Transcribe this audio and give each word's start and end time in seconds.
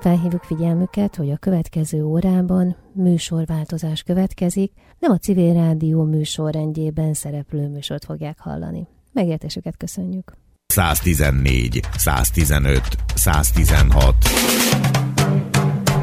Felhívjuk 0.00 0.42
figyelmüket, 0.42 1.16
hogy 1.16 1.30
a 1.30 1.36
következő 1.36 2.04
órában 2.04 2.76
műsorváltozás 2.92 4.02
következik, 4.02 4.72
nem 4.98 5.10
a 5.10 5.16
civil 5.16 5.52
rádió 5.52 6.04
műsorrendjében 6.04 7.14
szereplő 7.14 7.68
műsort 7.68 8.04
fogják 8.04 8.38
hallani. 8.38 8.86
Megértésüket 9.12 9.76
köszönjük. 9.76 10.32
114, 10.66 11.80
115, 11.96 12.82
116 13.14 14.14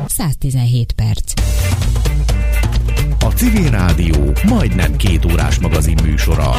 117 0.05 0.91
perc. 0.91 1.33
A 3.19 3.27
Civil 3.27 3.69
Rádió 3.69 4.33
majdnem 4.47 4.95
két 4.95 5.25
órás 5.25 5.59
magazin 5.59 5.97
műsora. 6.03 6.51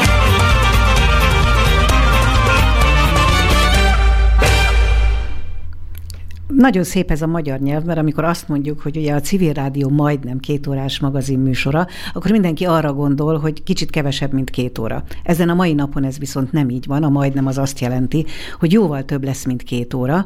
Nagyon 6.55 6.83
szép 6.83 7.11
ez 7.11 7.21
a 7.21 7.27
magyar 7.27 7.59
nyelv, 7.59 7.83
mert 7.83 7.99
amikor 7.99 8.23
azt 8.23 8.47
mondjuk, 8.47 8.79
hogy 8.79 8.97
ugye 8.97 9.13
a 9.13 9.19
civil 9.19 9.53
rádió 9.53 9.89
majdnem 9.89 10.39
két 10.39 10.67
órás 10.67 10.99
magazin 10.99 11.39
műsora, 11.39 11.87
akkor 12.13 12.31
mindenki 12.31 12.65
arra 12.65 12.93
gondol, 12.93 13.37
hogy 13.37 13.63
kicsit 13.63 13.89
kevesebb, 13.89 14.33
mint 14.33 14.49
két 14.49 14.77
óra. 14.77 15.03
Ezen 15.23 15.49
a 15.49 15.53
mai 15.53 15.73
napon 15.73 16.03
ez 16.03 16.17
viszont 16.17 16.51
nem 16.51 16.69
így 16.69 16.85
van, 16.85 17.03
a 17.03 17.09
majdnem 17.09 17.47
az 17.47 17.57
azt 17.57 17.79
jelenti, 17.79 18.25
hogy 18.59 18.71
jóval 18.71 19.05
több 19.05 19.23
lesz, 19.23 19.45
mint 19.45 19.63
két 19.63 19.93
óra. 19.93 20.25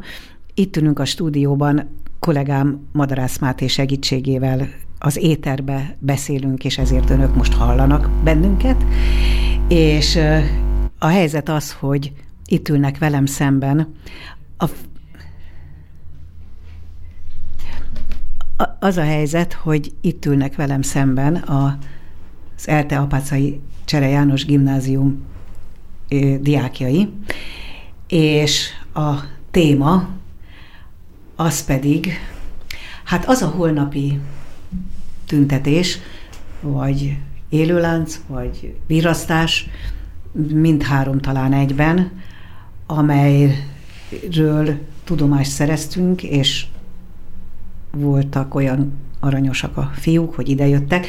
Itt 0.53 0.77
ülünk 0.77 0.99
a 0.99 1.05
stúdióban, 1.05 1.89
kollégám 2.19 2.87
Madarász 2.91 3.39
Máté 3.39 3.67
segítségével 3.67 4.67
az 4.99 5.17
éterbe 5.17 5.95
beszélünk, 5.99 6.63
és 6.65 6.77
ezért 6.77 7.09
önök 7.09 7.35
most 7.35 7.53
hallanak 7.53 8.09
bennünket. 8.23 8.85
És 9.67 10.19
a 10.99 11.07
helyzet 11.07 11.49
az, 11.49 11.71
hogy 11.71 12.11
itt 12.45 12.69
ülnek 12.69 12.97
velem 12.97 13.25
szemben 13.25 13.93
a 14.57 14.69
az 18.83 18.97
a 18.97 19.03
helyzet, 19.03 19.53
hogy 19.53 19.93
itt 20.01 20.25
ülnek 20.25 20.55
velem 20.55 20.81
szemben 20.81 21.35
az 21.35 22.67
Elte 22.67 22.97
Apácai 22.97 23.59
Csere 23.85 24.07
János 24.07 24.45
gimnázium 24.45 25.23
diákjai, 26.39 27.09
és 28.07 28.69
a 28.93 29.13
téma 29.51 30.09
az 31.35 31.65
pedig, 31.65 32.11
hát 33.03 33.25
az 33.25 33.41
a 33.41 33.47
holnapi 33.47 34.19
tüntetés, 35.27 35.97
vagy 36.61 37.17
élőlánc, 37.49 38.21
vagy 38.27 38.75
virasztás, 38.87 39.69
mindhárom 40.53 41.19
talán 41.19 41.53
egyben, 41.53 42.11
amelyről 42.85 44.77
tudomást 45.03 45.51
szereztünk, 45.51 46.23
és 46.23 46.65
voltak 47.97 48.55
olyan 48.55 48.93
aranyosak 49.19 49.77
a 49.77 49.91
fiúk, 49.93 50.35
hogy 50.35 50.49
idejöttek. 50.49 51.07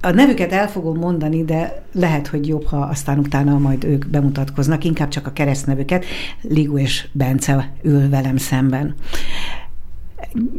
A 0.00 0.10
nevüket 0.10 0.52
el 0.52 0.68
fogom 0.68 0.98
mondani, 0.98 1.44
de 1.44 1.84
lehet, 1.92 2.26
hogy 2.26 2.48
jobb, 2.48 2.66
ha 2.66 2.76
aztán 2.76 3.18
utána 3.18 3.58
majd 3.58 3.84
ők 3.84 4.06
bemutatkoznak, 4.06 4.84
inkább 4.84 5.08
csak 5.08 5.26
a 5.26 5.32
keresztnevüket. 5.32 6.04
Ligu 6.42 6.78
és 6.78 7.08
Bence 7.12 7.72
ül 7.82 8.08
velem 8.08 8.36
szemben. 8.36 8.94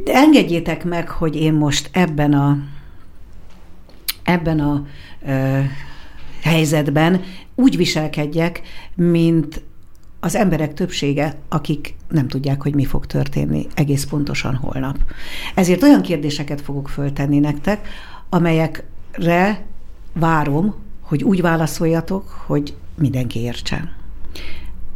Engedjétek 0.06 0.84
meg, 0.84 1.10
hogy 1.10 1.36
én 1.36 1.54
most 1.54 1.90
ebben 1.94 2.34
a 2.34 2.58
ebben 4.24 4.60
a 4.60 4.86
ö, 5.26 5.60
helyzetben 6.44 7.22
úgy 7.56 7.78
viselkedjek, 7.78 8.62
mint 8.96 9.62
az 10.24 10.36
emberek 10.36 10.74
többsége, 10.74 11.36
akik 11.50 11.96
nem 12.10 12.28
tudják, 12.28 12.62
hogy 12.62 12.76
mi 12.76 12.86
fog 12.86 13.06
történni 13.06 13.68
egész 13.76 14.06
pontosan 14.06 14.56
holnap. 14.56 14.98
Ezért 15.56 15.84
olyan 15.84 16.02
kérdéseket 16.02 16.62
fogok 16.62 16.90
föltenni 16.90 17.40
nektek, 17.40 17.88
amelyekre 18.30 19.66
várom, 20.14 20.76
hogy 21.02 21.24
úgy 21.24 21.42
válaszoljatok, 21.42 22.30
hogy 22.46 22.74
mindenki 22.96 23.40
értsen. 23.40 23.90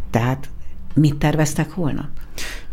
Tehát 0.09 0.50
mit 0.94 1.16
terveztek 1.16 1.71
holnap? 1.71 2.07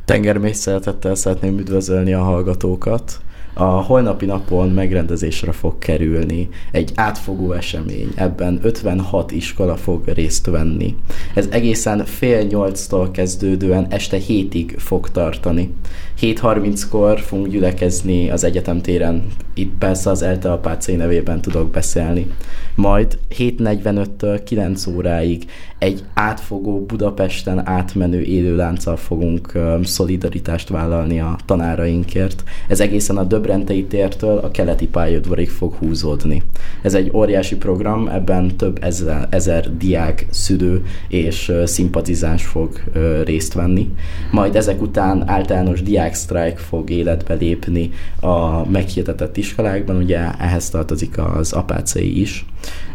Tengermély 0.05 0.53
szeretettel 0.53 1.15
szeretném 1.15 1.59
üdvözölni 1.59 2.13
a 2.13 2.23
hallgatókat 2.23 3.21
a 3.55 3.65
holnapi 3.65 4.27
napon 4.27 4.69
megrendezésre 4.69 5.53
fog 5.53 5.79
kerülni 5.79 6.49
egy 6.71 6.93
átfogó 6.95 7.53
esemény. 7.53 8.09
Ebben 8.15 8.59
56 8.63 9.33
iskola 9.33 9.77
fog 9.77 10.09
részt 10.09 10.47
venni. 10.47 10.97
Ez 11.35 11.49
egészen 11.51 12.05
fél 12.05 12.43
nyolctól 12.43 13.11
kezdődően 13.11 13.87
este 13.91 14.17
hétig 14.17 14.75
fog 14.79 15.11
tartani. 15.11 15.75
7.30-kor 16.21 17.21
fogunk 17.21 17.49
gyülekezni 17.49 18.31
az 18.31 18.45
egyetem 18.45 18.81
téren. 18.81 19.25
Itt 19.55 19.73
persze 19.79 20.11
az 20.11 20.23
ELTE 20.23 20.53
Apácai 20.53 20.95
nevében 20.95 21.41
tudok 21.41 21.71
beszélni. 21.71 22.27
Majd 22.75 23.19
7.45-től 23.39 24.41
9 24.45 24.87
óráig 24.87 25.45
egy 25.83 26.05
átfogó 26.15 26.81
Budapesten 26.81 27.69
átmenő 27.69 28.21
élőlánccal 28.21 28.97
fogunk 28.97 29.53
szolidaritást 29.83 30.69
vállalni 30.69 31.21
a 31.21 31.37
tanárainkért. 31.47 32.43
Ez 32.69 32.81
egészen 32.81 33.17
a 33.17 33.25
Döbrentei 33.25 33.85
tértől 33.85 34.39
a 34.39 34.51
keleti 34.51 34.87
pályaudvarig 34.87 35.51
fog 35.51 35.75
húzódni. 35.75 36.43
Ez 36.83 36.95
egy 36.95 37.11
óriási 37.15 37.57
program, 37.57 38.09
ebben 38.09 38.57
több 38.57 38.79
ezer, 38.81 39.27
ezer 39.31 39.77
diák, 39.77 40.27
szülő 40.31 40.85
és 41.09 41.53
szimpatizáns 41.65 42.45
fog 42.45 42.83
részt 43.25 43.55
venni. 43.55 43.91
Majd 44.31 44.57
ezek 44.57 44.83
után 44.83 45.29
általános 45.29 45.83
diáksztrájk 45.83 46.59
fog 46.59 46.91
életbe 46.91 47.35
lépni 47.35 47.91
a 48.21 48.69
meghirdetett 48.69 49.37
iskolákban, 49.37 49.97
ugye 49.97 50.31
ehhez 50.39 50.71
tartozik 50.71 51.19
az 51.19 51.53
apácai 51.53 52.21
is. 52.21 52.47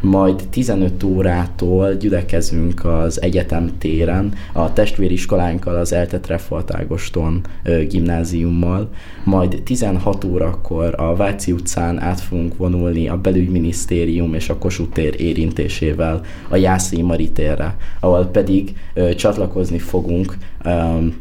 Majd 0.01 0.43
15 0.49 1.03
órától 1.03 1.93
gyülekezünk 1.93 2.76
az 2.83 3.21
egyetem 3.21 3.71
téren 3.77 4.33
a 4.53 4.73
testvériskolánkkal, 4.73 5.75
az 5.75 5.93
Eltet 5.93 6.27
Refolt 6.27 6.73
Ágoston 6.73 7.41
gimnáziummal, 7.87 8.89
majd 9.23 9.61
16 9.63 10.23
órakor 10.23 10.93
a 10.97 11.15
Váci 11.15 11.51
utcán 11.51 11.99
át 11.99 12.19
fogunk 12.19 12.57
vonulni 12.57 13.07
a 13.07 13.17
belügyminisztérium 13.17 14.33
és 14.33 14.49
a 14.49 14.57
Kossuth 14.57 14.93
tér 14.93 15.21
érintésével 15.21 16.21
a 16.49 16.55
Jászai 16.55 17.01
Maritérre, 17.01 17.75
ahol 17.99 18.25
pedig 18.25 18.73
ö, 18.93 19.15
csatlakozni 19.15 19.79
fogunk 19.79 20.37
ö, 20.63 20.69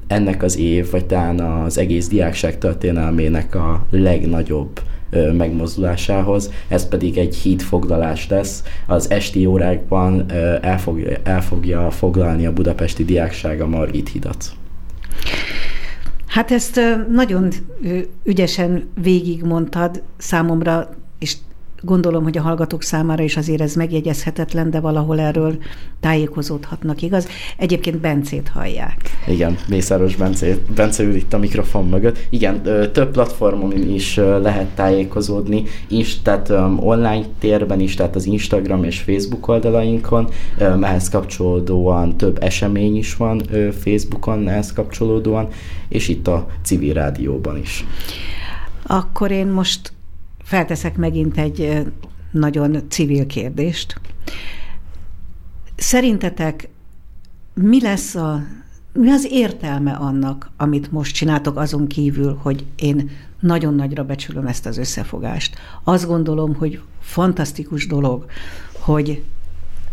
ennek 0.06 0.42
az 0.42 0.58
év, 0.58 0.90
vagy 0.90 1.06
talán 1.06 1.40
az 1.40 1.78
egész 1.78 2.08
diákság 2.08 2.58
történelmének 2.58 3.54
a 3.54 3.86
legnagyobb 3.90 4.80
megmozdulásához, 5.32 6.50
ez 6.68 6.88
pedig 6.88 7.18
egy 7.18 7.36
hídfoglalás 7.36 8.28
lesz. 8.28 8.62
Az 8.86 9.10
esti 9.10 9.46
órákban 9.46 10.32
el 10.62 10.78
fogja, 10.78 11.16
el 11.22 11.42
fogja 11.42 11.90
foglalni 11.90 12.46
a 12.46 12.52
budapesti 12.52 13.04
diákság 13.04 13.60
a 13.60 13.66
Margit 13.66 14.08
hidat. 14.08 14.44
Hát 16.26 16.50
ezt 16.50 16.80
nagyon 17.10 17.48
ügyesen 18.24 18.88
végigmondtad 19.02 20.02
számomra, 20.16 20.88
és 21.18 21.36
gondolom, 21.86 22.22
hogy 22.22 22.38
a 22.38 22.42
hallgatók 22.42 22.82
számára 22.82 23.22
is 23.22 23.36
azért 23.36 23.60
ez 23.60 23.74
megjegyezhetetlen, 23.74 24.70
de 24.70 24.80
valahol 24.80 25.20
erről 25.20 25.56
tájékozódhatnak, 26.00 27.02
igaz? 27.02 27.28
Egyébként 27.56 27.98
Bencét 27.98 28.48
hallják. 28.48 28.96
Igen, 29.26 29.56
Mészáros 29.68 30.16
Bence, 30.16 30.56
Bence 30.74 31.02
ül 31.02 31.14
itt 31.14 31.32
a 31.32 31.38
mikrofon 31.38 31.88
mögött. 31.88 32.18
Igen, 32.30 32.62
több 32.92 33.10
platformon 33.10 33.72
is 33.72 34.16
lehet 34.16 34.66
tájékozódni, 34.66 35.62
is, 35.88 36.22
tehát 36.22 36.50
online 36.76 37.24
térben 37.38 37.80
is, 37.80 37.94
tehát 37.94 38.14
az 38.14 38.26
Instagram 38.26 38.84
és 38.84 38.98
Facebook 38.98 39.48
oldalainkon, 39.48 40.28
ehhez 40.80 41.08
kapcsolódóan 41.08 42.16
több 42.16 42.42
esemény 42.42 42.96
is 42.96 43.16
van 43.16 43.42
Facebookon 43.80 44.48
ehhez 44.48 44.72
kapcsolódóan, 44.72 45.48
és 45.88 46.08
itt 46.08 46.26
a 46.26 46.46
civil 46.62 46.92
rádióban 46.92 47.58
is. 47.58 47.84
Akkor 48.86 49.30
én 49.30 49.46
most 49.46 49.92
felteszek 50.46 50.96
megint 50.96 51.38
egy 51.38 51.86
nagyon 52.30 52.88
civil 52.88 53.26
kérdést. 53.26 54.00
Szerintetek 55.76 56.68
mi 57.54 57.80
lesz 57.80 58.14
a 58.14 58.44
mi 58.92 59.10
az 59.10 59.26
értelme 59.30 59.92
annak, 59.92 60.50
amit 60.56 60.92
most 60.92 61.14
csináltok 61.14 61.56
azon 61.56 61.86
kívül, 61.86 62.38
hogy 62.42 62.64
én 62.76 63.10
nagyon 63.40 63.74
nagyra 63.74 64.04
becsülöm 64.04 64.46
ezt 64.46 64.66
az 64.66 64.78
összefogást. 64.78 65.56
Azt 65.84 66.06
gondolom, 66.06 66.54
hogy 66.54 66.80
fantasztikus 67.00 67.86
dolog, 67.86 68.26
hogy 68.72 69.22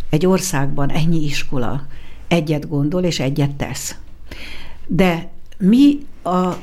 egy 0.10 0.26
országban 0.26 0.90
ennyi 0.90 1.24
iskola 1.24 1.86
egyet 2.28 2.68
gondol 2.68 3.04
és 3.04 3.20
egyet 3.20 3.56
tesz. 3.56 3.96
De 4.88 5.32
mi 5.58 5.98
a 6.24 6.54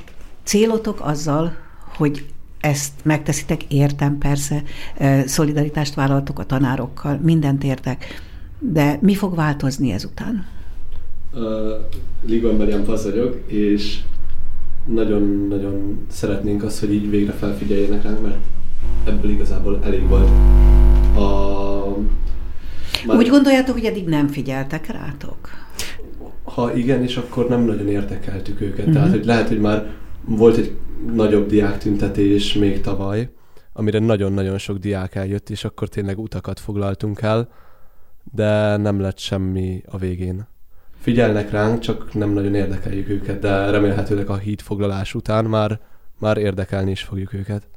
célotok 0.43 1.01
azzal, 1.01 1.57
hogy 1.97 2.27
ezt 2.61 2.93
megteszitek, 3.03 3.63
értem 3.73 4.19
persze, 4.19 4.63
szolidaritást 5.27 5.95
vállaltok 5.95 6.39
a 6.39 6.45
tanárokkal, 6.45 7.19
mindent 7.23 7.65
értek, 7.65 8.05
de 8.59 8.99
mi 9.01 9.15
fog 9.15 9.35
változni 9.35 9.93
ezután? 9.93 10.47
Ligon 12.27 12.55
Merian 12.55 12.85
Fasz 12.85 13.05
vagyok, 13.05 13.43
és 13.47 13.99
nagyon-nagyon 14.85 16.07
szeretnénk 16.11 16.63
azt, 16.63 16.81
hogy 16.81 16.93
így 16.93 17.11
végre 17.11 17.33
felfigyeljenek 17.33 18.03
ránk, 18.03 18.23
mert 18.23 18.37
ebből 19.07 19.31
igazából 19.31 19.79
elég 19.85 20.09
volt. 20.09 20.29
A... 21.17 21.97
Már... 23.07 23.17
Úgy 23.17 23.29
gondoljátok, 23.29 23.75
hogy 23.75 23.85
eddig 23.85 24.07
nem 24.07 24.29
figyeltek 24.29 24.87
rátok? 24.87 25.49
Ha 26.45 26.77
igen, 26.77 27.03
és 27.03 27.17
akkor 27.17 27.49
nem 27.49 27.65
nagyon 27.65 27.89
értekeltük 27.89 28.61
őket. 28.61 28.79
Uh-huh. 28.79 28.95
Tehát, 28.95 29.11
hogy 29.11 29.25
lehet, 29.25 29.49
hogy 29.49 29.61
már 29.61 29.91
volt 30.37 30.57
egy 30.57 30.77
nagyobb 31.13 31.49
diáktüntetés 31.49 32.55
még 32.55 32.81
tavaly, 32.81 33.31
amire 33.73 33.99
nagyon-nagyon 33.99 34.59
sok 34.59 34.79
diák 34.79 35.15
eljött, 35.15 35.51
és 35.51 35.65
akkor 35.65 35.89
tényleg 35.89 36.19
utakat 36.19 36.61
foglaltunk 36.61 37.21
el, 37.23 37.49
de 38.33 38.77
nem 38.77 39.01
lett 39.01 39.19
semmi 39.19 39.83
a 39.87 39.99
végén. 39.99 40.47
Figyelnek 41.01 41.51
ránk, 41.51 41.79
csak 41.79 42.15
nem 42.15 42.31
nagyon 42.31 42.55
érdekeljük 42.55 43.09
őket, 43.09 43.41
de 43.41 43.71
remélhetőleg 43.71 44.29
a 44.29 44.37
hídfoglalás 44.37 45.15
után 45.15 45.45
már, 45.45 45.81
már 46.19 46.37
érdekelni 46.37 46.91
is 46.91 47.03
fogjuk 47.03 47.33
őket. 47.33 47.69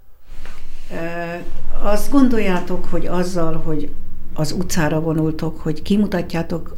Azt 1.82 2.12
gondoljátok, 2.12 2.86
hogy 2.86 3.06
azzal, 3.06 3.54
hogy 3.54 3.90
az 4.34 4.52
utcára 4.52 5.02
vonultok, 5.02 5.60
hogy 5.60 5.82
kimutatjátok 5.82 6.78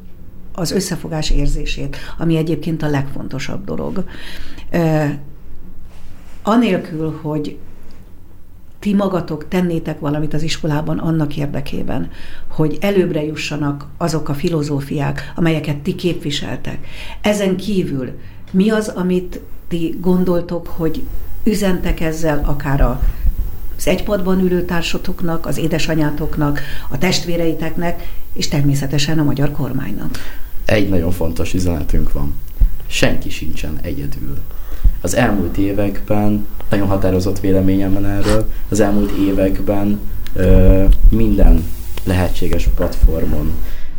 az 0.53 0.71
összefogás 0.71 1.29
érzését, 1.29 1.97
ami 2.17 2.35
egyébként 2.35 2.83
a 2.83 2.89
legfontosabb 2.89 3.63
dolog. 3.65 4.05
Anélkül, 6.47 7.19
hogy 7.21 7.57
ti 8.79 8.93
magatok 8.93 9.47
tennétek 9.47 9.99
valamit 9.99 10.33
az 10.33 10.41
iskolában 10.41 10.97
annak 10.97 11.37
érdekében, 11.37 12.11
hogy 12.47 12.77
előbbre 12.81 13.23
jussanak 13.23 13.87
azok 13.97 14.29
a 14.29 14.33
filozófiák, 14.33 15.33
amelyeket 15.35 15.77
ti 15.77 15.95
képviseltek. 15.95 16.87
Ezen 17.21 17.55
kívül 17.55 18.11
mi 18.51 18.69
az, 18.69 18.87
amit 18.87 19.39
ti 19.67 19.97
gondoltok, 20.01 20.67
hogy 20.67 21.03
üzentek 21.43 21.99
ezzel 21.99 22.43
akár 22.45 22.81
a 22.81 23.01
az 23.77 23.87
egypadban 23.87 24.39
ülő 24.39 24.65
társatoknak, 24.65 25.45
az 25.45 25.57
édesanyátoknak, 25.57 26.59
a 26.89 26.97
testvéreiteknek, 26.97 28.09
és 28.33 28.47
természetesen 28.47 29.19
a 29.19 29.23
magyar 29.23 29.51
kormánynak. 29.51 30.17
Egy 30.65 30.89
nagyon 30.89 31.11
fontos 31.11 31.53
üzenetünk 31.53 32.11
van. 32.11 32.35
Senki 32.87 33.29
sincsen 33.29 33.79
egyedül. 33.81 34.37
Az 35.05 35.15
elmúlt 35.15 35.57
években 35.57 36.45
nagyon 36.69 36.87
határozott 36.87 37.39
véleményem 37.39 37.93
van 37.93 38.05
erről. 38.05 38.51
Az 38.69 38.79
elmúlt 38.79 39.11
években 39.11 39.99
ö, 40.33 40.83
minden 41.09 41.63
lehetséges 42.03 42.67
platformon 42.75 43.51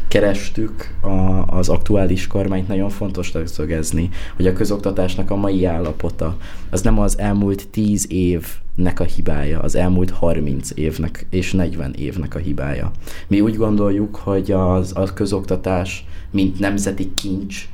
kerestük 0.09 0.95
a, 1.01 1.09
az 1.57 1.69
aktuális 1.69 2.27
kormányt, 2.27 2.69
nagyon 2.69 2.89
fontos 2.89 3.33
szögezni, 3.45 4.09
hogy 4.37 4.47
a 4.47 4.53
közoktatásnak 4.53 5.31
a 5.31 5.37
mai 5.37 5.65
állapota 5.65 6.37
az 6.71 6.83
nem 6.83 6.99
az 6.99 7.19
elmúlt 7.19 7.69
10 7.69 8.07
évnek 8.09 9.01
a 9.01 9.05
hibája, 9.05 9.61
az 9.61 9.75
elmúlt 9.75 10.11
30 10.11 10.71
évnek 10.75 11.27
és 11.31 11.53
40 11.53 11.95
évnek 11.99 12.35
a 12.35 12.39
hibája. 12.39 12.91
Mi 13.27 13.41
úgy 13.41 13.57
gondoljuk, 13.57 14.17
hogy 14.17 14.53
az, 14.53 14.93
a 14.95 15.13
közoktatás, 15.13 16.07
mint 16.31 16.59
nemzeti 16.59 17.15
kincs, 17.15 17.69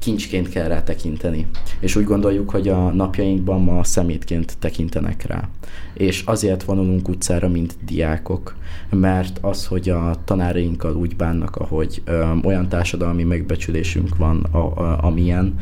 kincsként 0.00 0.48
kell 0.48 0.68
rá 0.68 0.82
tekinteni. 0.82 1.46
És 1.80 1.96
úgy 1.96 2.04
gondoljuk, 2.04 2.50
hogy 2.50 2.68
a 2.68 2.90
napjainkban 2.90 3.60
ma 3.60 3.84
szemétként 3.84 4.56
tekintenek 4.58 5.26
rá. 5.26 5.48
És 5.94 6.22
azért 6.26 6.62
vonulunk 6.62 7.08
utcára, 7.08 7.48
mint 7.48 7.76
diákok, 7.84 8.56
mert 8.90 9.38
az, 9.40 9.66
hogy 9.66 9.88
a 9.88 10.14
tanárainkkal 10.24 10.96
úgy 10.96 11.16
bánnak, 11.16 11.56
ahogy 11.56 12.02
ö, 12.04 12.24
olyan 12.42 12.68
társadalmi 12.68 13.22
megbecsülésünk 13.22 14.16
van, 14.16 14.46
a, 14.50 14.58
a, 14.58 15.04
amilyen, 15.04 15.54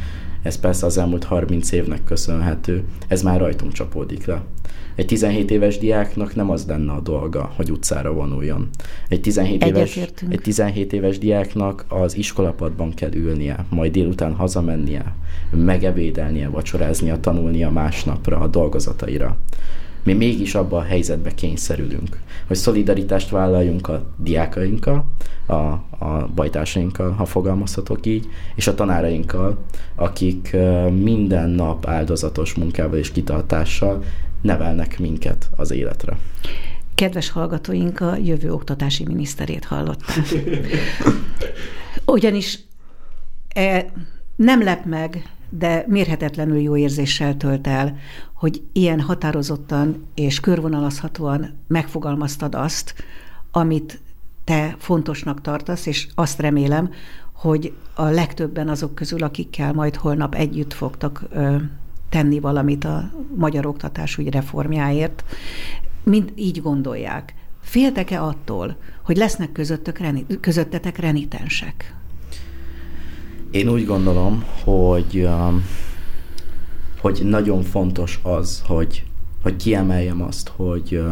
ez 0.42 0.60
persze 0.60 0.86
az 0.86 0.98
elmúlt 0.98 1.24
30 1.24 1.72
évnek 1.72 2.04
köszönhető, 2.04 2.84
ez 3.08 3.22
már 3.22 3.38
rajtunk 3.38 3.72
csapódik 3.72 4.26
le. 4.26 4.42
Egy 4.94 5.06
17 5.06 5.50
éves 5.50 5.78
diáknak 5.78 6.34
nem 6.34 6.50
az 6.50 6.64
lenne 6.66 6.92
a 6.92 7.00
dolga, 7.00 7.52
hogy 7.56 7.70
utcára 7.70 8.12
vonuljon. 8.12 8.68
Egy 9.08 9.20
17, 9.20 9.64
éves, 9.64 9.96
egy 10.28 10.40
17 10.42 10.92
éves 10.92 11.18
diáknak 11.18 11.84
az 11.88 12.16
iskolapadban 12.16 12.94
kell 12.94 13.14
ülnie, 13.14 13.64
majd 13.70 13.92
délután 13.92 14.34
hazamennie, 14.34 15.14
megebédelnie, 15.50 16.48
vacsoráznia, 16.48 17.20
tanulnia 17.20 17.70
másnapra 17.70 18.38
a 18.38 18.46
dolgozataira 18.46 19.36
mi 20.08 20.14
mégis 20.14 20.54
abba 20.54 20.76
a 20.76 20.82
helyzetbe 20.82 21.34
kényszerülünk, 21.34 22.20
hogy 22.46 22.56
szolidaritást 22.56 23.30
vállaljunk 23.30 23.88
a 23.88 24.06
diákainkkal, 24.16 25.04
a, 25.46 25.54
a 25.54 26.30
bajtársainkkal, 26.34 27.10
ha 27.10 27.24
fogalmazhatok 27.24 28.06
így, 28.06 28.26
és 28.54 28.66
a 28.66 28.74
tanárainkkal, 28.74 29.64
akik 29.94 30.56
minden 30.92 31.50
nap 31.50 31.86
áldozatos 31.86 32.54
munkával 32.54 32.98
és 32.98 33.12
kitartással 33.12 34.02
nevelnek 34.40 34.98
minket 34.98 35.50
az 35.56 35.70
életre. 35.70 36.18
Kedves 36.94 37.30
hallgatóink, 37.30 38.00
a 38.00 38.16
jövő 38.16 38.52
oktatási 38.52 39.04
miniszterét 39.04 39.64
hallották. 39.64 40.26
Ugyanis 42.16 42.58
e, 43.48 43.92
nem 44.36 44.62
lep 44.62 44.84
meg, 44.84 45.32
de 45.50 45.84
mérhetetlenül 45.86 46.58
jó 46.58 46.76
érzéssel 46.76 47.36
tölt 47.36 47.66
el, 47.66 47.96
hogy 48.34 48.62
ilyen 48.72 49.00
határozottan 49.00 50.06
és 50.14 50.40
körvonalazhatóan 50.40 51.58
megfogalmaztad 51.66 52.54
azt, 52.54 52.94
amit 53.50 54.00
te 54.44 54.76
fontosnak 54.78 55.40
tartasz, 55.40 55.86
és 55.86 56.08
azt 56.14 56.40
remélem, 56.40 56.90
hogy 57.32 57.72
a 57.94 58.04
legtöbben 58.04 58.68
azok 58.68 58.94
közül, 58.94 59.22
akikkel 59.22 59.72
majd 59.72 59.96
holnap 59.96 60.34
együtt 60.34 60.72
fogtak 60.72 61.24
ö, 61.30 61.56
tenni 62.08 62.40
valamit 62.40 62.84
a 62.84 63.10
magyar 63.34 63.66
oktatás 63.66 64.18
úgy 64.18 64.28
reformjáért, 64.28 65.24
mind 66.04 66.32
így 66.34 66.62
gondolják. 66.62 67.34
Féltek-e 67.60 68.22
attól, 68.22 68.76
hogy 69.02 69.16
lesznek 69.16 69.52
közöttök, 69.52 70.00
közöttetek 70.40 70.98
renitensek? 70.98 71.97
Én 73.50 73.68
úgy 73.68 73.86
gondolom, 73.86 74.44
hogy, 74.64 75.28
hogy 77.00 77.20
nagyon 77.24 77.62
fontos 77.62 78.20
az, 78.22 78.62
hogy, 78.66 79.04
hogy 79.42 79.56
kiemeljem 79.56 80.22
azt, 80.22 80.52
hogy 80.56 81.02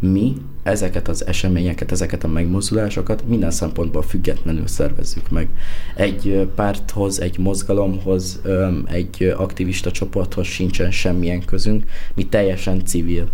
mi 0.00 0.36
ezeket 0.62 1.08
az 1.08 1.26
eseményeket, 1.26 1.92
ezeket 1.92 2.24
a 2.24 2.28
megmozdulásokat 2.28 3.26
minden 3.26 3.50
szempontból 3.50 4.02
függetlenül 4.02 4.66
szervezzük 4.66 5.30
meg. 5.30 5.48
Egy 5.96 6.48
párthoz, 6.54 7.20
egy 7.20 7.38
mozgalomhoz, 7.38 8.40
egy 8.86 9.34
aktivista 9.36 9.90
csoporthoz 9.90 10.46
sincsen 10.46 10.90
semmilyen 10.90 11.44
közünk. 11.44 11.84
Mi 12.14 12.26
teljesen 12.26 12.84
civil 12.84 13.28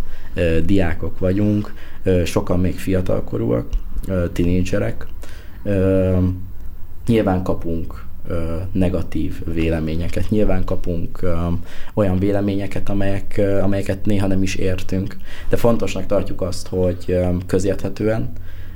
diákok 0.65 1.19
vagyunk, 1.19 1.73
sokan 2.25 2.59
még 2.59 2.79
fiatalkorúak, 2.79 3.67
tinédzserek. 4.33 5.07
Nyilván 7.07 7.43
kapunk 7.43 8.02
negatív 8.71 9.53
véleményeket. 9.53 10.29
Nyilván 10.29 10.63
kapunk 10.63 11.19
olyan 11.93 12.19
véleményeket, 12.19 12.89
amelyek, 12.89 13.41
amelyeket 13.61 14.05
néha 14.05 14.27
nem 14.27 14.43
is 14.43 14.55
értünk, 14.55 15.17
de 15.49 15.57
fontosnak 15.57 16.05
tartjuk 16.05 16.41
azt, 16.41 16.67
hogy 16.67 17.19
közérthetően 17.45 18.31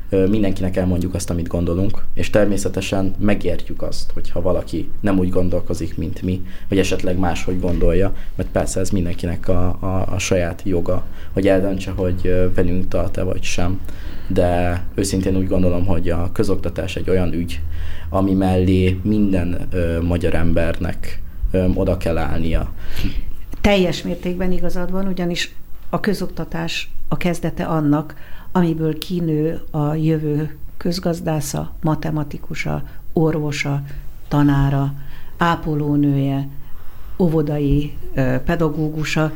mindenkinek 0.10 0.76
elmondjuk 0.78 1.14
azt, 1.14 1.30
amit 1.30 1.48
gondolunk, 1.48 2.04
és 2.14 2.30
természetesen 2.30 3.16
megértjük 3.20 3.82
azt, 3.82 4.12
hogyha 4.12 4.42
valaki 4.42 4.90
nem 5.00 5.20
úgy 5.20 5.30
gondolkozik, 5.30 5.98
mint 5.98 6.22
mi, 6.22 6.46
vagy 6.70 6.80
esetleg 6.80 7.18
máshogy 7.18 7.60
gondolja, 7.60 8.14
mert 8.36 8.50
persze 8.50 8.80
ez 8.80 8.90
mindenkinek 8.90 9.48
a, 9.48 9.78
a, 9.80 10.14
a 10.14 10.20
saját 10.20 10.62
joga, 10.66 11.06
hogy 11.34 11.48
eldöntse, 11.48 11.92
hogy 11.92 12.50
velünk 12.56 12.88
tart-e 12.88 13.24
vagy 13.24 13.44
sem. 13.44 13.80
De 14.28 14.84
őszintén 14.96 15.36
úgy 15.38 15.48
gondolom, 15.48 15.86
hogy 15.86 16.10
a 16.10 16.32
közoktatás 16.32 16.96
egy 16.96 17.10
olyan 17.10 17.34
ügy, 17.34 17.62
ami 18.10 18.34
mellé 18.34 19.00
minden 19.04 19.68
ö, 19.72 20.02
magyar 20.02 20.34
embernek 20.34 21.22
ö, 21.52 21.68
oda 21.74 21.98
kell 21.98 22.18
állnia. 22.18 22.72
Teljes 23.62 24.02
mértékben 24.02 24.52
igazad 24.52 24.92
van, 24.92 25.08
ugyanis 25.08 25.56
a 25.90 26.00
közoktatás 26.00 26.90
a 27.08 27.18
kezdete 27.18 27.64
annak, 27.64 28.16
amiből 28.58 28.98
kinő 28.98 29.62
a 29.72 29.94
jövő 29.94 30.58
közgazdásza, 30.78 31.76
matematikusa, 31.82 32.84
orvosa, 33.14 33.82
tanára, 34.28 34.94
ápolónője, 35.38 36.48
óvodai 37.18 37.98
pedagógusa. 38.46 39.34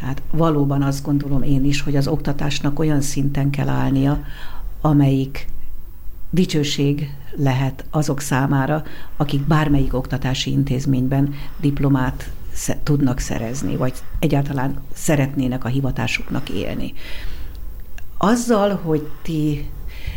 Tehát 0.00 0.22
valóban 0.30 0.82
azt 0.82 1.04
gondolom 1.04 1.42
én 1.42 1.64
is, 1.64 1.80
hogy 1.80 1.96
az 1.96 2.06
oktatásnak 2.06 2.78
olyan 2.78 3.00
szinten 3.00 3.50
kell 3.50 3.68
állnia, 3.68 4.24
amelyik 4.80 5.48
dicsőség 6.30 7.14
lehet 7.36 7.84
azok 7.90 8.20
számára, 8.20 8.82
akik 9.16 9.40
bármelyik 9.40 9.94
oktatási 9.94 10.50
intézményben 10.50 11.34
diplomát 11.60 12.30
tudnak 12.82 13.18
szerezni, 13.18 13.76
vagy 13.76 13.92
egyáltalán 14.18 14.80
szeretnének 14.92 15.64
a 15.64 15.68
hivatásuknak 15.68 16.48
élni. 16.48 16.92
Azzal, 18.18 18.80
hogy 18.82 19.08
ti, 19.22 19.70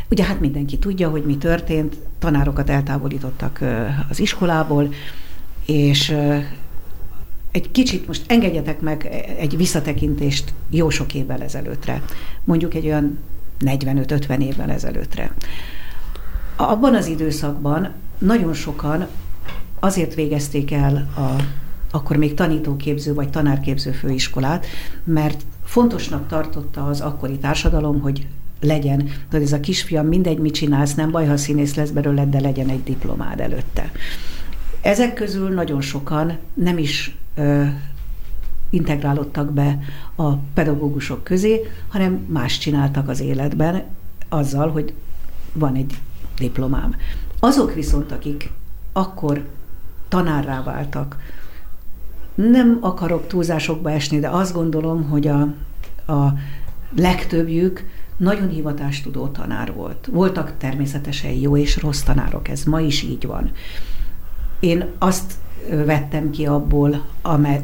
ugye 0.09 0.23
hát 0.23 0.39
mindenki 0.39 0.77
tudja, 0.77 1.09
hogy 1.09 1.23
mi 1.23 1.37
történt, 1.37 1.97
tanárokat 2.19 2.69
eltávolítottak 2.69 3.63
az 4.09 4.19
iskolából, 4.19 4.93
és 5.65 6.15
egy 7.51 7.71
kicsit 7.71 8.07
most 8.07 8.23
engedjetek 8.27 8.81
meg 8.81 9.05
egy 9.39 9.57
visszatekintést 9.57 10.53
jó 10.69 10.89
sok 10.89 11.13
évvel 11.13 11.41
ezelőttre, 11.41 12.03
mondjuk 12.43 12.73
egy 12.73 12.85
olyan 12.85 13.17
45-50 13.65 14.39
évvel 14.39 14.69
ezelőttre. 14.69 15.33
Abban 16.55 16.95
az 16.95 17.07
időszakban 17.07 17.91
nagyon 18.17 18.53
sokan 18.53 19.07
azért 19.79 20.15
végezték 20.15 20.71
el 20.71 20.95
a 20.95 21.43
akkor 21.91 22.17
még 22.17 22.33
tanítóképző 22.33 23.13
vagy 23.13 23.29
tanárképző 23.29 23.91
főiskolát, 23.91 24.65
mert 25.03 25.41
fontosnak 25.69 26.27
tartotta 26.27 26.85
az 26.85 27.01
akkori 27.01 27.37
társadalom, 27.37 27.99
hogy 27.99 28.27
legyen, 28.61 28.97
tudod, 29.29 29.45
ez 29.45 29.51
a 29.51 29.59
kisfiam, 29.59 30.07
mindegy, 30.07 30.37
mit 30.37 30.53
csinálsz, 30.53 30.95
nem 30.95 31.11
baj, 31.11 31.27
ha 31.27 31.37
színész 31.37 31.75
lesz 31.75 31.89
belőle, 31.89 32.25
de 32.25 32.39
legyen 32.39 32.69
egy 32.69 32.83
diplomád 32.83 33.39
előtte. 33.39 33.91
Ezek 34.81 35.13
közül 35.13 35.49
nagyon 35.49 35.81
sokan 35.81 36.37
nem 36.53 36.77
is 36.77 37.15
ö, 37.35 37.63
integrálódtak 38.69 39.53
be 39.53 39.79
a 40.15 40.35
pedagógusok 40.35 41.23
közé, 41.23 41.59
hanem 41.87 42.25
más 42.27 42.57
csináltak 42.57 43.09
az 43.09 43.19
életben 43.19 43.83
azzal, 44.29 44.69
hogy 44.69 44.93
van 45.53 45.75
egy 45.75 45.93
diplomám. 46.37 46.95
Azok 47.39 47.73
viszont, 47.73 48.11
akik 48.11 48.51
akkor 48.91 49.45
tanárrá 50.07 50.63
váltak, 50.63 51.17
nem 52.47 52.77
akarok 52.81 53.27
túlzásokba 53.27 53.91
esni, 53.91 54.19
de 54.19 54.29
azt 54.29 54.53
gondolom, 54.53 55.03
hogy 55.03 55.27
a, 55.27 55.41
a 56.13 56.33
legtöbbjük 56.95 57.85
nagyon 58.17 58.49
hivatástudó 58.49 59.27
tanár 59.27 59.73
volt. 59.73 60.09
Voltak 60.11 60.53
természetesen 60.57 61.31
jó 61.31 61.57
és 61.57 61.81
rossz 61.81 62.01
tanárok, 62.01 62.47
ez 62.47 62.63
ma 62.63 62.79
is 62.79 63.03
így 63.03 63.25
van. 63.25 63.51
Én 64.59 64.85
azt 64.97 65.33
vettem 65.85 66.29
ki 66.29 66.45
abból, 66.45 67.05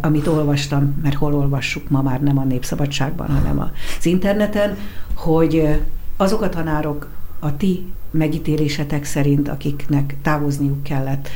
amit 0.02 0.28
olvastam, 0.28 1.00
mert 1.04 1.16
hol 1.16 1.34
olvassuk 1.34 1.90
ma 1.90 2.02
már 2.02 2.22
nem 2.22 2.38
a 2.38 2.44
Népszabadságban, 2.44 3.28
hanem 3.28 3.60
az 3.60 4.06
interneten, 4.06 4.78
hogy 5.14 5.82
azok 6.18 6.42
a 6.42 6.50
tanárok 6.50 7.10
a 7.40 7.58
ti 7.58 7.86
megítélésetek 8.12 9.04
szerint, 9.04 9.48
akiknek 9.48 10.16
távozniuk 10.22 10.84
kellett, 10.84 11.30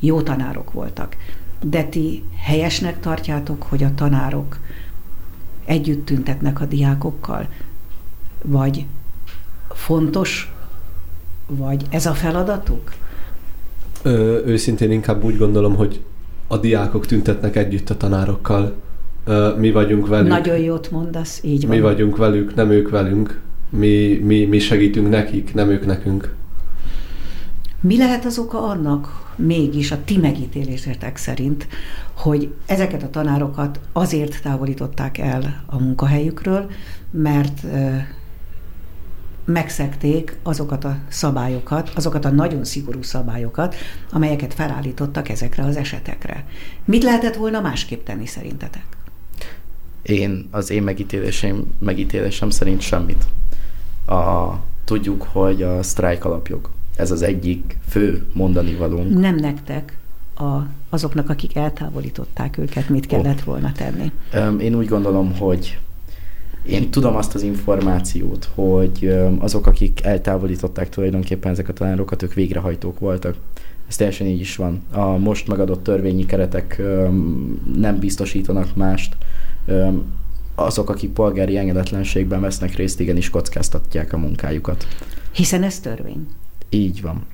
jó 0.00 0.22
tanárok 0.22 0.72
voltak. 0.72 1.16
De 1.66 1.84
ti 1.84 2.22
helyesnek 2.36 3.00
tartjátok, 3.00 3.62
hogy 3.62 3.82
a 3.82 3.94
tanárok 3.94 4.58
együtt 5.64 6.06
tüntetnek 6.06 6.60
a 6.60 6.64
diákokkal? 6.64 7.48
Vagy 8.42 8.84
fontos, 9.68 10.52
vagy 11.46 11.84
ez 11.90 12.06
a 12.06 12.12
feladatuk? 12.12 12.92
Ö, 14.02 14.42
őszintén 14.46 14.90
inkább 14.90 15.24
úgy 15.24 15.36
gondolom, 15.36 15.74
hogy 15.74 16.00
a 16.46 16.56
diákok 16.56 17.06
tüntetnek 17.06 17.56
együtt 17.56 17.90
a 17.90 17.96
tanárokkal. 17.96 18.74
Ö, 19.24 19.54
mi 19.58 19.70
vagyunk 19.70 20.06
velük. 20.06 20.28
Nagyon 20.28 20.58
jót 20.58 20.90
mondasz, 20.90 21.40
így 21.42 21.66
van. 21.66 21.76
Mi 21.76 21.82
vagyunk 21.82 22.16
velük, 22.16 22.54
nem 22.54 22.70
ők 22.70 22.90
velünk. 22.90 23.40
Mi, 23.68 24.20
mi, 24.24 24.44
mi 24.44 24.58
segítünk 24.58 25.08
nekik, 25.08 25.54
nem 25.54 25.70
ők 25.70 25.86
nekünk. 25.86 26.34
Mi 27.84 27.96
lehet 27.96 28.24
az 28.24 28.38
oka 28.38 28.62
annak, 28.62 29.32
mégis 29.36 29.90
a 29.90 30.04
ti 30.04 30.16
megítélésetek 30.16 31.16
szerint, 31.16 31.68
hogy 32.14 32.54
ezeket 32.66 33.02
a 33.02 33.10
tanárokat 33.10 33.80
azért 33.92 34.42
távolították 34.42 35.18
el 35.18 35.64
a 35.66 35.78
munkahelyükről, 35.78 36.70
mert 37.10 37.62
megszekték 39.44 40.36
azokat 40.42 40.84
a 40.84 40.96
szabályokat, 41.08 41.90
azokat 41.94 42.24
a 42.24 42.30
nagyon 42.30 42.64
szigorú 42.64 43.02
szabályokat, 43.02 43.74
amelyeket 44.10 44.54
felállítottak 44.54 45.28
ezekre 45.28 45.64
az 45.64 45.76
esetekre. 45.76 46.44
Mit 46.84 47.02
lehetett 47.02 47.36
volna 47.36 47.60
másképp 47.60 48.04
tenni 48.04 48.26
szerintetek? 48.26 48.86
Én, 50.02 50.48
az 50.50 50.70
én 50.70 50.82
megítélésem, 50.82 51.64
megítélésem 51.78 52.50
szerint 52.50 52.80
semmit. 52.80 53.24
A, 54.06 54.52
tudjuk, 54.84 55.22
hogy 55.22 55.62
a 55.62 55.82
sztrájk 55.82 56.24
alapjog. 56.24 56.70
Ez 56.96 57.10
az 57.10 57.22
egyik 57.22 57.78
fő 57.88 58.26
mondani 58.32 58.74
valónk. 58.74 59.18
Nem 59.18 59.36
nektek, 59.36 59.98
a, 60.36 60.58
azoknak, 60.88 61.28
akik 61.28 61.56
eltávolították 61.56 62.58
őket, 62.58 62.88
mit 62.88 63.06
kellett 63.06 63.40
volna 63.40 63.72
tenni? 63.72 64.12
Én 64.62 64.74
úgy 64.74 64.88
gondolom, 64.88 65.36
hogy 65.36 65.78
én 66.66 66.90
tudom 66.90 67.16
azt 67.16 67.34
az 67.34 67.42
információt, 67.42 68.50
hogy 68.54 69.14
azok, 69.38 69.66
akik 69.66 70.04
eltávolították 70.04 70.88
tulajdonképpen 70.88 71.52
ezek 71.52 71.68
a 71.68 71.72
tanárokat, 71.72 72.22
ők 72.22 72.34
végrehajtók 72.34 72.98
voltak. 72.98 73.36
Ez 73.88 73.96
teljesen 73.96 74.26
így 74.26 74.40
is 74.40 74.56
van. 74.56 74.82
A 74.92 75.04
most 75.04 75.48
megadott 75.48 75.82
törvényi 75.82 76.26
keretek 76.26 76.82
nem 77.76 77.98
biztosítanak 77.98 78.76
mást. 78.76 79.16
Azok, 80.54 80.90
akik 80.90 81.10
polgári 81.10 81.56
engedetlenségben 81.56 82.40
vesznek 82.40 82.74
részt, 82.74 83.00
igenis 83.00 83.30
kockáztatják 83.30 84.12
a 84.12 84.18
munkájukat. 84.18 84.86
Hiszen 85.32 85.62
ez 85.62 85.80
törvény. 85.80 86.26
Így 86.74 87.02
van. 87.02 87.24